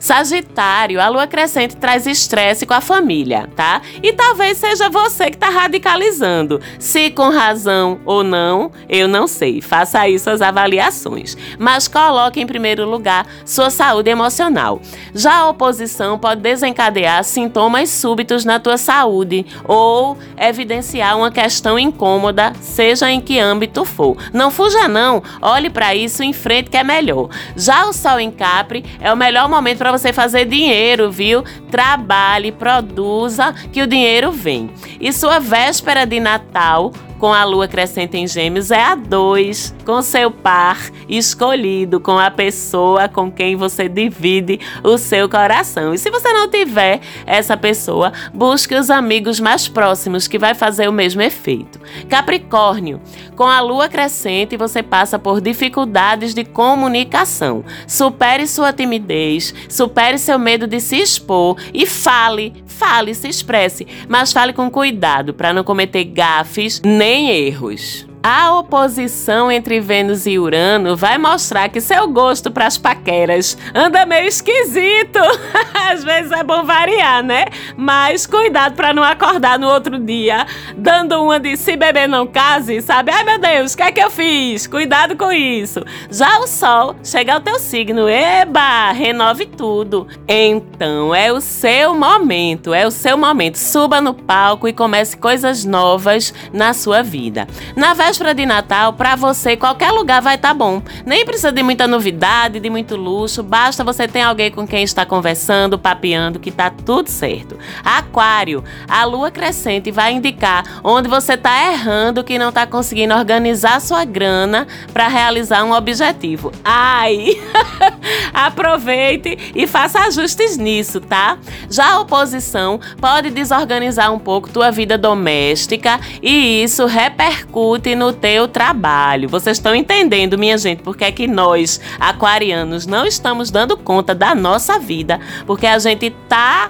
Sagitário, 0.03 1.01
a 1.01 1.09
lua 1.09 1.29
crescente 1.29 1.77
traz 1.77 2.09
estresse 2.09 2.67
com 2.67 2.75
a 2.75 2.81
família, 2.81 3.49
tá? 3.55 3.81
E 4.03 4.13
talvez 4.13 4.59
seja 4.59 4.91
você 4.91 5.27
que 5.27 5.37
está 5.37 5.49
radicalizando. 5.49 6.61
Se 6.77 7.09
com 7.09 7.31
razão 7.31 8.01
ou 8.05 8.25
não, 8.25 8.73
eu 8.89 9.07
não 9.07 9.29
sei. 9.29 9.61
Faça 9.61 10.01
aí 10.01 10.19
suas 10.19 10.43
avaliações. 10.43 11.37
Mas 11.57 11.87
coloque 11.87 12.41
em 12.41 12.47
primeiro 12.49 12.85
lugar 12.85 13.29
sua 13.45 13.71
saúde 13.71 14.11
emocional. 14.11 14.83
Já 15.15 15.37
a 15.37 15.49
oposição 15.51 16.19
pode 16.19 16.41
desencadear 16.41 17.23
sintomas 17.23 17.89
súbitos 17.89 18.45
na 18.45 18.59
tua 18.59 18.79
saúde 18.79 19.47
ou 19.65 20.19
evidenciar 20.37 21.17
uma 21.17 21.31
questão 21.31 21.79
incômoda, 21.79 22.53
seja 22.61 23.09
em 23.09 23.21
que 23.21 23.39
âmbito 23.39 23.85
for. 23.85 24.17
Não 24.33 24.51
fuja 24.51 24.89
não, 24.89 25.23
olhe 25.41 25.71
para 25.71 25.95
isso 25.95 26.25
em 26.25 26.33
frente 26.33 26.71
que 26.71 26.77
é 26.77 26.83
melhor. 26.83 27.29
Já 27.55 27.85
o 27.85 27.93
sol 27.93 28.19
em 28.19 28.33
Capri 28.33 28.85
é 29.01 29.13
o 29.13 29.17
melhor 29.17 29.49
momento 29.49 29.79
para 29.79 29.92
você 29.93 30.13
fazer 30.13 30.47
dinheiro, 30.47 31.11
viu? 31.11 31.45
Trabalhe, 31.71 32.51
produza, 32.51 33.55
que 33.71 33.83
o 33.83 33.87
dinheiro 33.87 34.33
vem. 34.33 34.71
E 34.99 35.13
sua 35.13 35.39
véspera 35.39 36.07
de 36.07 36.19
Natal 36.19 36.93
com 37.23 37.33
a 37.33 37.45
lua 37.45 37.69
crescente 37.69 38.17
em 38.17 38.27
Gêmeos 38.27 38.73
é 38.73 38.83
a 38.83 38.97
dois, 38.97 39.73
com 39.87 40.03
seu 40.03 40.29
par 40.29 40.91
escolhido, 41.09 42.01
com 42.01 42.19
a 42.19 42.33
pessoa 42.33 43.09
com 43.09 43.31
quem 43.31 43.55
você 43.55 43.89
divide 43.89 44.59
o 44.83 44.99
seu 44.99 45.29
coração. 45.29 45.95
E 45.95 45.99
se 45.99 46.11
você 46.11 46.33
não 46.33 46.51
tiver 46.51 46.99
essa 47.25 47.57
pessoa, 47.57 48.13
busque 48.35 48.75
os 48.75 48.91
amigos 48.91 49.39
mais 49.39 49.69
próximos 49.69 50.27
que 50.27 50.37
vai 50.37 50.53
fazer 50.53 50.89
o 50.89 50.93
mesmo 50.93 51.23
efeito. 51.23 51.79
Capricórnio, 52.09 53.01
com 53.37 53.45
a 53.45 53.61
lua 53.61 53.89
crescente 53.89 54.57
você 54.57 54.83
passa 54.83 55.17
por 55.17 55.41
dificuldades 55.41 56.35
de 56.35 56.43
comunicação. 56.43 57.65
Supere 57.87 58.49
sua 58.49 58.73
timidez, 58.73 59.55
supere 59.69 60.19
seu 60.19 60.41
medo 60.41 60.67
de 60.67 60.81
se 60.81 60.97
expor 60.97 61.57
e 61.73 61.87
fale, 61.87 62.65
fale, 62.67 63.15
se 63.15 63.29
expresse, 63.29 63.87
mas 64.09 64.33
fale 64.33 64.53
com 64.53 64.69
cuidado 64.69 65.33
para 65.33 65.53
não 65.53 65.63
cometer 65.63 66.03
gafes 66.03 66.83
nem 66.85 67.12
erros. 67.13 68.07
A 68.25 68.57
oposição 68.57 69.51
entre 69.51 69.81
Vênus 69.81 70.27
e 70.27 70.39
Urano 70.39 70.97
vai 70.97 71.19
mostrar 71.19 71.69
que 71.69 71.81
seu 71.81 72.07
gosto 72.07 72.53
para 72.53 72.69
as 72.69 72.79
paqueras 72.79 73.59
anda 73.75 74.07
meio 74.07 74.29
esquisito. 74.29 75.19
Às 75.91 76.05
vezes 76.05 76.31
é 76.31 76.45
bom 76.45 76.63
variar, 76.63 77.21
né? 77.25 77.47
Mas 77.77 78.25
cuidado 78.25 78.77
para 78.77 78.95
não 78.95 79.03
acordar 79.03 79.59
no 79.59 79.69
outro 79.69 79.99
dia 79.99 80.47
dando 80.77 81.21
uma 81.21 81.41
de 81.41 81.57
se 81.57 81.77
beber 81.77 82.09
não 82.09 82.25
case, 82.25 82.81
sabe? 82.81 83.11
Ai 83.11 83.25
meu 83.25 83.41
Deus, 83.41 83.75
o 83.75 83.77
que 83.77 83.83
é 83.83 83.91
que 83.91 84.01
eu 84.01 84.11
fiz? 84.11 84.69
Cuidado 84.69 85.17
com 85.17 85.33
isso. 85.33 85.85
Já 86.09 86.39
o 86.39 86.47
Sol 86.47 86.95
chega 87.03 87.35
ao 87.35 87.41
teu 87.41 87.59
signo, 87.59 88.09
eba, 88.09 88.93
renove 88.93 89.47
tudo. 89.47 90.07
Então 90.29 91.13
é 91.13 91.33
o 91.33 91.41
seu 91.41 91.93
momento, 91.93 92.73
é 92.73 92.87
o 92.87 92.91
seu 92.93 93.19
momento. 93.19 93.59
Suba 93.59 94.01
no 94.01 94.15
palco 94.15 94.69
e 94.69 94.73
comece 94.73 95.17
coisas 95.17 95.65
novas 95.65 96.33
na 96.53 96.73
sua 96.73 97.03
vida. 97.03 97.49
Na 97.75 97.95
véspera 98.13 98.35
de 98.35 98.45
Natal, 98.45 98.93
para 98.93 99.17
você, 99.17 99.57
qualquer 99.57 99.91
lugar 99.91 100.21
vai 100.21 100.35
estar 100.35 100.49
tá 100.49 100.55
bom. 100.55 100.83
Nem 101.07 101.25
precisa 101.25 101.51
de 101.51 101.63
muita 101.63 101.87
novidade, 101.87 102.61
de 102.61 102.69
muito 102.69 102.95
luxo, 102.95 103.43
basta 103.43 103.83
você 103.83 104.07
ter 104.07 104.21
alguém 104.21 104.51
com 104.51 104.67
quem 104.67 104.83
está 104.83 105.07
conversando, 105.07 105.79
papeando, 105.79 106.39
que 106.39 106.51
tá 106.51 106.69
tudo 106.69 107.09
certo. 107.09 107.59
Aquário, 107.83 108.63
a 108.87 109.03
lua 109.07 109.31
crescente 109.31 109.91
vai 109.91 110.13
indicar 110.13 110.81
onde 110.85 111.09
você 111.09 111.33
está 111.33 111.73
errando, 111.73 112.23
que 112.23 112.39
não 112.39 112.51
está 112.51 112.67
conseguindo 112.67 113.15
organizar 113.15 113.81
sua 113.81 114.05
grana 114.05 114.67
para 114.93 115.09
realizar 115.09 115.65
um 115.65 115.73
objetivo. 115.73 116.53
Ai! 116.63 117.41
Aproveite 118.35 119.53
e 119.55 119.67
faça 119.67 120.01
ajustes 120.01 120.59
nisso, 120.59 121.01
tá? 121.01 121.39
Já 121.71 121.93
a 121.93 122.01
oposição 122.01 122.79
pode 123.01 123.31
desorganizar 123.31 124.13
um 124.13 124.19
pouco 124.19 124.51
tua 124.51 124.71
vida 124.71 124.99
doméstica 124.99 125.99
e 126.23 126.63
isso 126.63 126.85
repercute 126.85 127.95
no 128.03 128.13
teu 128.13 128.49
trabalho. 128.49 129.29
Vocês 129.29 129.59
estão 129.59 129.75
entendendo, 129.75 130.37
minha 130.37 130.59
gente, 130.59 130.83
porque 130.83 131.05
é 131.05 131.13
que 131.13 131.29
nós, 131.29 131.81
aquarianos, 132.01 132.85
não 132.85 133.07
estamos 133.07 133.49
dando 133.49 133.77
conta 133.77 134.13
da 134.13 134.35
nossa 134.35 134.77
vida, 134.77 135.21
porque 135.47 135.67
a 135.69 135.79
gente 135.79 136.11
tá 136.29 136.69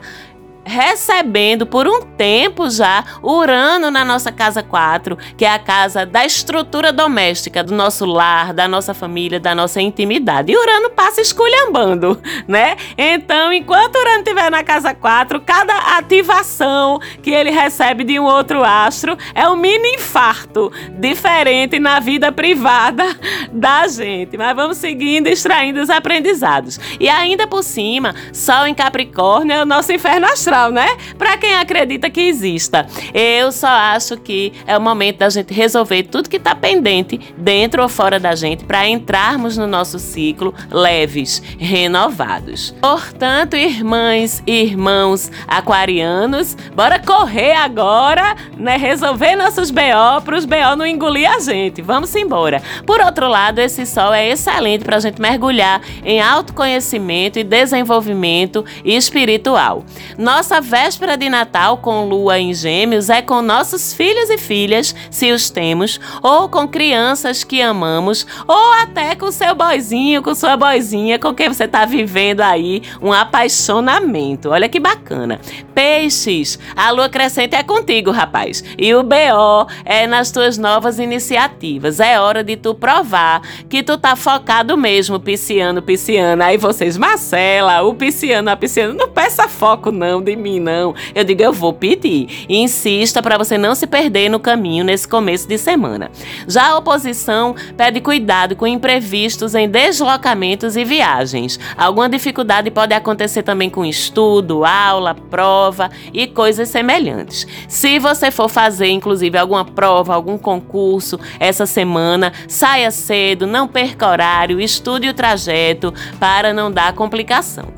recebendo 0.65 1.67
por 1.67 1.87
um 1.87 2.03
tempo 2.03 2.71
já 2.71 3.05
Urano 3.23 3.91
na 3.91 4.05
nossa 4.05 4.31
casa 4.31 4.63
4, 4.63 5.17
que 5.37 5.45
é 5.45 5.53
a 5.53 5.59
casa 5.59 6.07
da 6.07 6.25
estrutura 6.25 6.93
doméstica, 6.93 7.63
do 7.63 7.75
nosso 7.75 8.05
lar, 8.05 8.53
da 8.53 8.69
nossa 8.69 8.95
família, 8.95 9.41
da 9.41 9.55
nossa 9.55 9.81
intimidade. 9.81 10.53
E 10.53 10.57
Urano 10.57 10.91
passa 10.91 11.21
esculhambando, 11.21 12.21
né? 12.47 12.77
Então, 12.97 13.53
enquanto 13.53 13.97
Urano 13.97 14.19
estiver 14.19 14.51
na 14.51 14.63
casa 14.63 14.95
4, 14.95 15.41
cada 15.41 15.99
ativação 15.99 17.01
que 17.23 17.31
ele 17.31 17.51
recebe 17.51 18.05
de 18.05 18.19
um 18.19 18.25
outro 18.25 18.63
astro 18.63 19.17
é 19.35 19.49
um 19.49 19.57
mini 19.57 19.97
infarto 19.97 20.73
diferente 20.99 21.79
na 21.79 21.99
vida 22.01 22.31
privada 22.31 23.05
da 23.53 23.87
gente. 23.89 24.37
Mas 24.37 24.55
vamos 24.55 24.77
seguindo, 24.77 25.27
extraindo 25.27 25.81
os 25.81 25.91
aprendizados. 25.91 26.79
E 27.01 27.09
ainda 27.09 27.47
por 27.47 27.63
cima, 27.63 28.15
Sol 28.33 28.67
em 28.67 28.75
Capricórnio 28.75 29.55
é 29.55 29.63
o 29.63 29.67
nosso 29.67 29.93
inferno 29.93 30.27
astral 30.27 30.52
astral, 30.53 30.71
né? 30.71 30.87
Para 31.17 31.37
quem 31.39 31.55
acredita 31.55 32.11
que 32.11 32.21
exista. 32.21 32.87
Eu 33.15 33.51
só 33.51 33.69
acho 33.69 34.19
que 34.19 34.53
é 34.67 34.77
o 34.77 34.81
momento 34.81 35.19
da 35.19 35.31
gente 35.31 35.55
resolver 35.55 36.03
tudo 36.05 36.29
que 36.29 36.37
está 36.37 36.55
pendente 36.55 37.19
dentro 37.37 37.83
ou 37.83 37.89
fora 37.89 38.21
da 38.21 38.35
gente 38.35 38.65
para 38.65 38.87
entrarmos 38.87 39.57
no 39.57 39.67
nosso 39.67 39.99
ciclo 39.99 40.55
leves, 40.71 41.43
renovados. 41.59 42.75
Portanto, 42.81 43.57
irmãs 43.57 44.43
e 44.47 44.63
irmãos 44.63 45.31
aquarianos, 45.49 46.57
bora 46.75 46.99
correr 46.99 47.55
agora, 47.55 48.37
né? 48.57 48.77
Resolver 48.77 49.37
nossos 49.37 49.71
BO 49.71 50.21
para 50.25 50.37
os 50.37 50.45
BO 50.45 50.77
não 50.77 50.87
engolir 50.87 51.31
a 51.31 51.41
gente. 51.41 51.81
Vamos 51.81 52.15
embora. 52.15 52.63
Por 52.87 53.01
outro 53.01 53.27
lado, 53.29 53.59
esse 53.59 53.87
sol 53.87 54.13
é 54.13 54.29
excelente 54.29 54.85
para 54.85 54.97
a 54.97 55.01
gente 55.01 55.21
mergulhar 55.21 55.81
em 56.05 56.21
autoconhecimento 56.21 57.39
e 57.39 57.45
desenvolvimento 57.45 58.65
espiritual. 58.85 59.85
Nós 60.19 60.42
nossa 60.43 60.61
véspera 60.61 61.17
de 61.17 61.29
Natal 61.29 61.77
com 61.77 62.05
lua 62.05 62.37
em 62.37 62.53
Gêmeos 62.53 63.09
é 63.09 63.23
com 63.23 63.41
nossos 63.41 63.95
filhos 63.95 64.29
e 64.29 64.37
filhas, 64.37 64.93
se 65.09 65.31
os 65.31 65.49
temos, 65.49 66.01
ou 66.21 66.49
com 66.49 66.67
crianças 66.67 67.45
que 67.45 67.63
amamos, 67.63 68.27
ou 68.49 68.73
até 68.83 69.15
com 69.15 69.31
seu 69.31 69.55
boizinho, 69.55 70.21
com 70.21 70.35
sua 70.35 70.57
boizinha, 70.57 71.17
com 71.17 71.33
quem 71.33 71.49
você 71.49 71.63
está 71.63 71.85
vivendo 71.85 72.41
aí 72.41 72.83
um 73.01 73.13
apaixonamento. 73.13 74.51
Olha 74.51 74.69
que 74.69 74.81
bacana. 74.81 75.41
Peixes, 75.77 76.59
a 76.75 76.91
lua 76.91 77.09
crescente 77.09 77.55
é 77.55 77.63
contigo, 77.63 78.11
rapaz. 78.11 78.65
E 78.77 78.93
o 78.97 79.05
BO 79.05 79.69
é 79.85 80.09
nas 80.09 80.33
tuas 80.33 80.59
novas 80.59 80.99
iniciativas. 80.99 82.01
É 82.01 82.19
hora 82.19 82.43
de 82.43 82.57
tu 82.57 82.75
provar 82.75 83.43
que 83.69 83.81
tu 83.81 83.97
tá 83.97 84.17
focado 84.17 84.77
mesmo, 84.77 85.21
pisciano, 85.21 85.81
pisciana. 85.81 86.47
Aí 86.47 86.59
vocês, 86.59 86.97
Marcela, 86.97 87.83
o 87.83 87.95
pisciano, 87.95 88.51
a 88.51 88.57
pisciana, 88.57 88.93
não 88.93 89.09
peça 89.09 89.47
foco 89.47 89.93
não, 89.93 90.21
de 90.21 90.32
de 90.35 90.37
mim, 90.37 90.59
não. 90.59 90.95
Eu 91.15 91.25
digo, 91.25 91.43
eu 91.43 91.53
vou 91.53 91.73
pedir. 91.73 92.47
Insista 92.49 93.23
para 93.23 93.37
você 93.37 93.59
não 93.59 93.75
se 93.75 93.87
perder 93.87 94.29
no 94.29 94.41
caminho 94.41 94.85
nesse 94.85 95.07
começo 95.07 95.47
de 95.47 95.59
semana. 95.59 96.11
Já 96.47 96.71
a 96.71 96.79
oposição 96.79 97.55
pede 97.77 98.01
cuidado 98.01 98.57
com 98.57 98.67
imprevistos 98.67 99.55
em 99.55 99.69
deslocamentos 99.69 100.77
e 100.77 100.85
viagens. 100.85 101.61
Alguma 101.77 102.09
dificuldade 102.09 102.71
pode 102.71 102.95
acontecer 102.95 103.43
também 103.43 103.69
com 103.69 103.85
estudo, 103.85 104.65
aula, 104.65 105.15
prova 105.15 105.91
e 106.13 106.27
coisas 106.27 106.69
semelhantes. 106.69 107.47
Se 107.69 107.99
você 107.99 108.31
for 108.31 108.49
fazer, 108.49 108.89
inclusive, 108.89 109.37
alguma 109.37 109.65
prova, 109.65 110.15
algum 110.15 110.39
concurso 110.39 111.19
essa 111.39 111.67
semana, 111.67 112.33
saia 112.49 112.91
cedo, 112.91 113.47
não 113.47 113.69
perca 113.69 114.09
horário, 114.09 114.61
estude 114.61 115.09
o 115.09 115.15
trajeto 115.15 115.93
para 116.19 116.53
não 116.53 116.71
dar 116.71 116.95
complicação. 116.95 117.69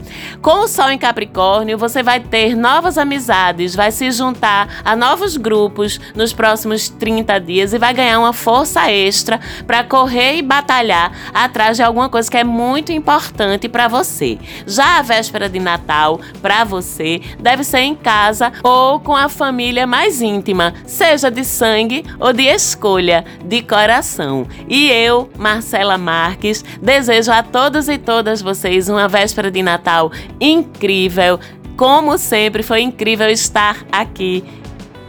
Com 0.40 0.61
o 0.61 0.69
Sol 0.69 0.90
em 0.90 0.99
Capricórnio, 0.99 1.79
você 1.79 2.03
vai 2.03 2.21
ter 2.21 2.43
novas 2.52 2.98
amizades, 2.98 3.77
vai 3.77 3.92
se 3.92 4.10
juntar 4.10 4.83
a 4.85 4.96
novos 4.96 5.37
grupos 5.37 6.00
nos 6.16 6.33
próximos 6.33 6.88
30 6.88 7.38
dias 7.38 7.73
e 7.73 7.79
vai 7.79 7.94
ganhar 7.94 8.19
uma 8.19 8.33
força 8.33 8.90
extra 8.90 9.40
para 9.66 9.85
correr 9.85 10.37
e 10.37 10.42
batalhar 10.42 11.12
atrás 11.33 11.77
de 11.77 11.83
alguma 11.83 12.08
coisa 12.08 12.29
que 12.29 12.37
é 12.37 12.42
muito 12.42 12.90
importante 12.90 13.69
para 13.69 13.87
você. 13.87 14.38
Já 14.66 14.98
a 14.98 15.02
véspera 15.02 15.48
de 15.48 15.60
Natal, 15.60 16.21
para 16.42 16.64
você, 16.64 17.21
deve 17.38 17.62
ser 17.62 17.81
em 17.81 17.94
casa 17.94 18.52
ou 18.62 18.98
com 18.98 19.14
a 19.14 19.29
família 19.29 19.87
mais 19.87 20.21
íntima, 20.21 20.75
seja 20.87 21.31
de 21.31 21.44
sangue 21.44 22.04
ou 22.19 22.33
de 22.33 22.42
escolha, 22.42 23.25
de 23.44 23.62
coração. 23.62 24.46
E 24.69 24.90
eu, 24.90 25.31
Marcela 25.38 25.96
Marques, 25.96 26.64
desejo 26.83 27.31
a 27.31 27.42
todos 27.42 27.88
e 27.88 27.98
todas 27.98 28.42
vocês 28.42 28.88
uma 28.88 29.06
véspera 29.06 29.50
de 29.50 29.62
Natal 29.62 30.10
incrível. 30.40 31.38
Como 31.77 32.16
sempre, 32.18 32.62
foi 32.62 32.83
incrível 32.83 33.29
estar 33.29 33.85
aqui 33.90 34.44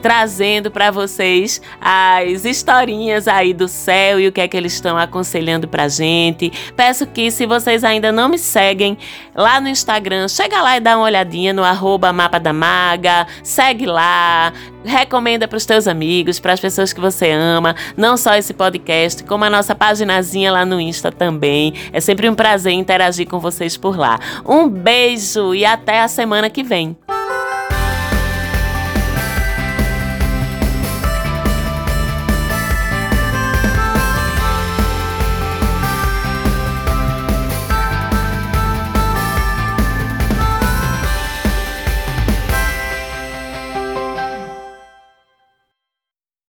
trazendo 0.05 0.69
para 0.69 0.91
vocês 0.91 1.59
as 1.81 2.45
historinhas 2.45 3.27
aí 3.27 3.55
do 3.55 3.67
céu 3.67 4.19
e 4.19 4.27
o 4.27 4.31
que 4.31 4.39
é 4.39 4.47
que 4.47 4.55
eles 4.55 4.73
estão 4.73 4.95
aconselhando 4.95 5.67
pra 5.67 5.87
gente. 5.87 6.53
Peço 6.75 7.07
que 7.07 7.31
se 7.31 7.47
vocês 7.47 7.83
ainda 7.83 8.11
não 8.11 8.29
me 8.29 8.37
seguem 8.37 8.99
lá 9.33 9.59
no 9.59 9.67
Instagram, 9.67 10.27
chega 10.27 10.61
lá 10.61 10.77
e 10.77 10.79
dá 10.79 10.95
uma 10.95 11.05
olhadinha 11.05 11.53
no 11.53 11.63
arroba 11.63 12.13
mapa 12.13 12.39
da 12.39 12.53
maga, 12.53 13.25
segue 13.41 13.87
lá, 13.87 14.53
recomenda 14.83 15.47
para 15.47 15.57
os 15.57 15.65
teus 15.65 15.87
amigos, 15.87 16.39
para 16.39 16.53
as 16.53 16.59
pessoas 16.59 16.93
que 16.93 17.01
você 17.01 17.31
ama, 17.31 17.75
não 17.97 18.15
só 18.15 18.35
esse 18.35 18.53
podcast, 18.53 19.23
como 19.23 19.43
a 19.43 19.49
nossa 19.49 19.73
paginazinha 19.73 20.51
lá 20.51 20.63
no 20.63 20.79
Insta 20.79 21.11
também. 21.11 21.73
É 21.91 21.99
sempre 21.99 22.29
um 22.29 22.35
prazer 22.35 22.73
interagir 22.73 23.27
com 23.27 23.39
vocês 23.39 23.75
por 23.75 23.97
lá. 23.97 24.19
Um 24.45 24.69
beijo 24.69 25.55
e 25.55 25.65
até 25.65 26.01
a 26.01 26.07
semana 26.07 26.47
que 26.47 26.61
vem. 26.61 26.95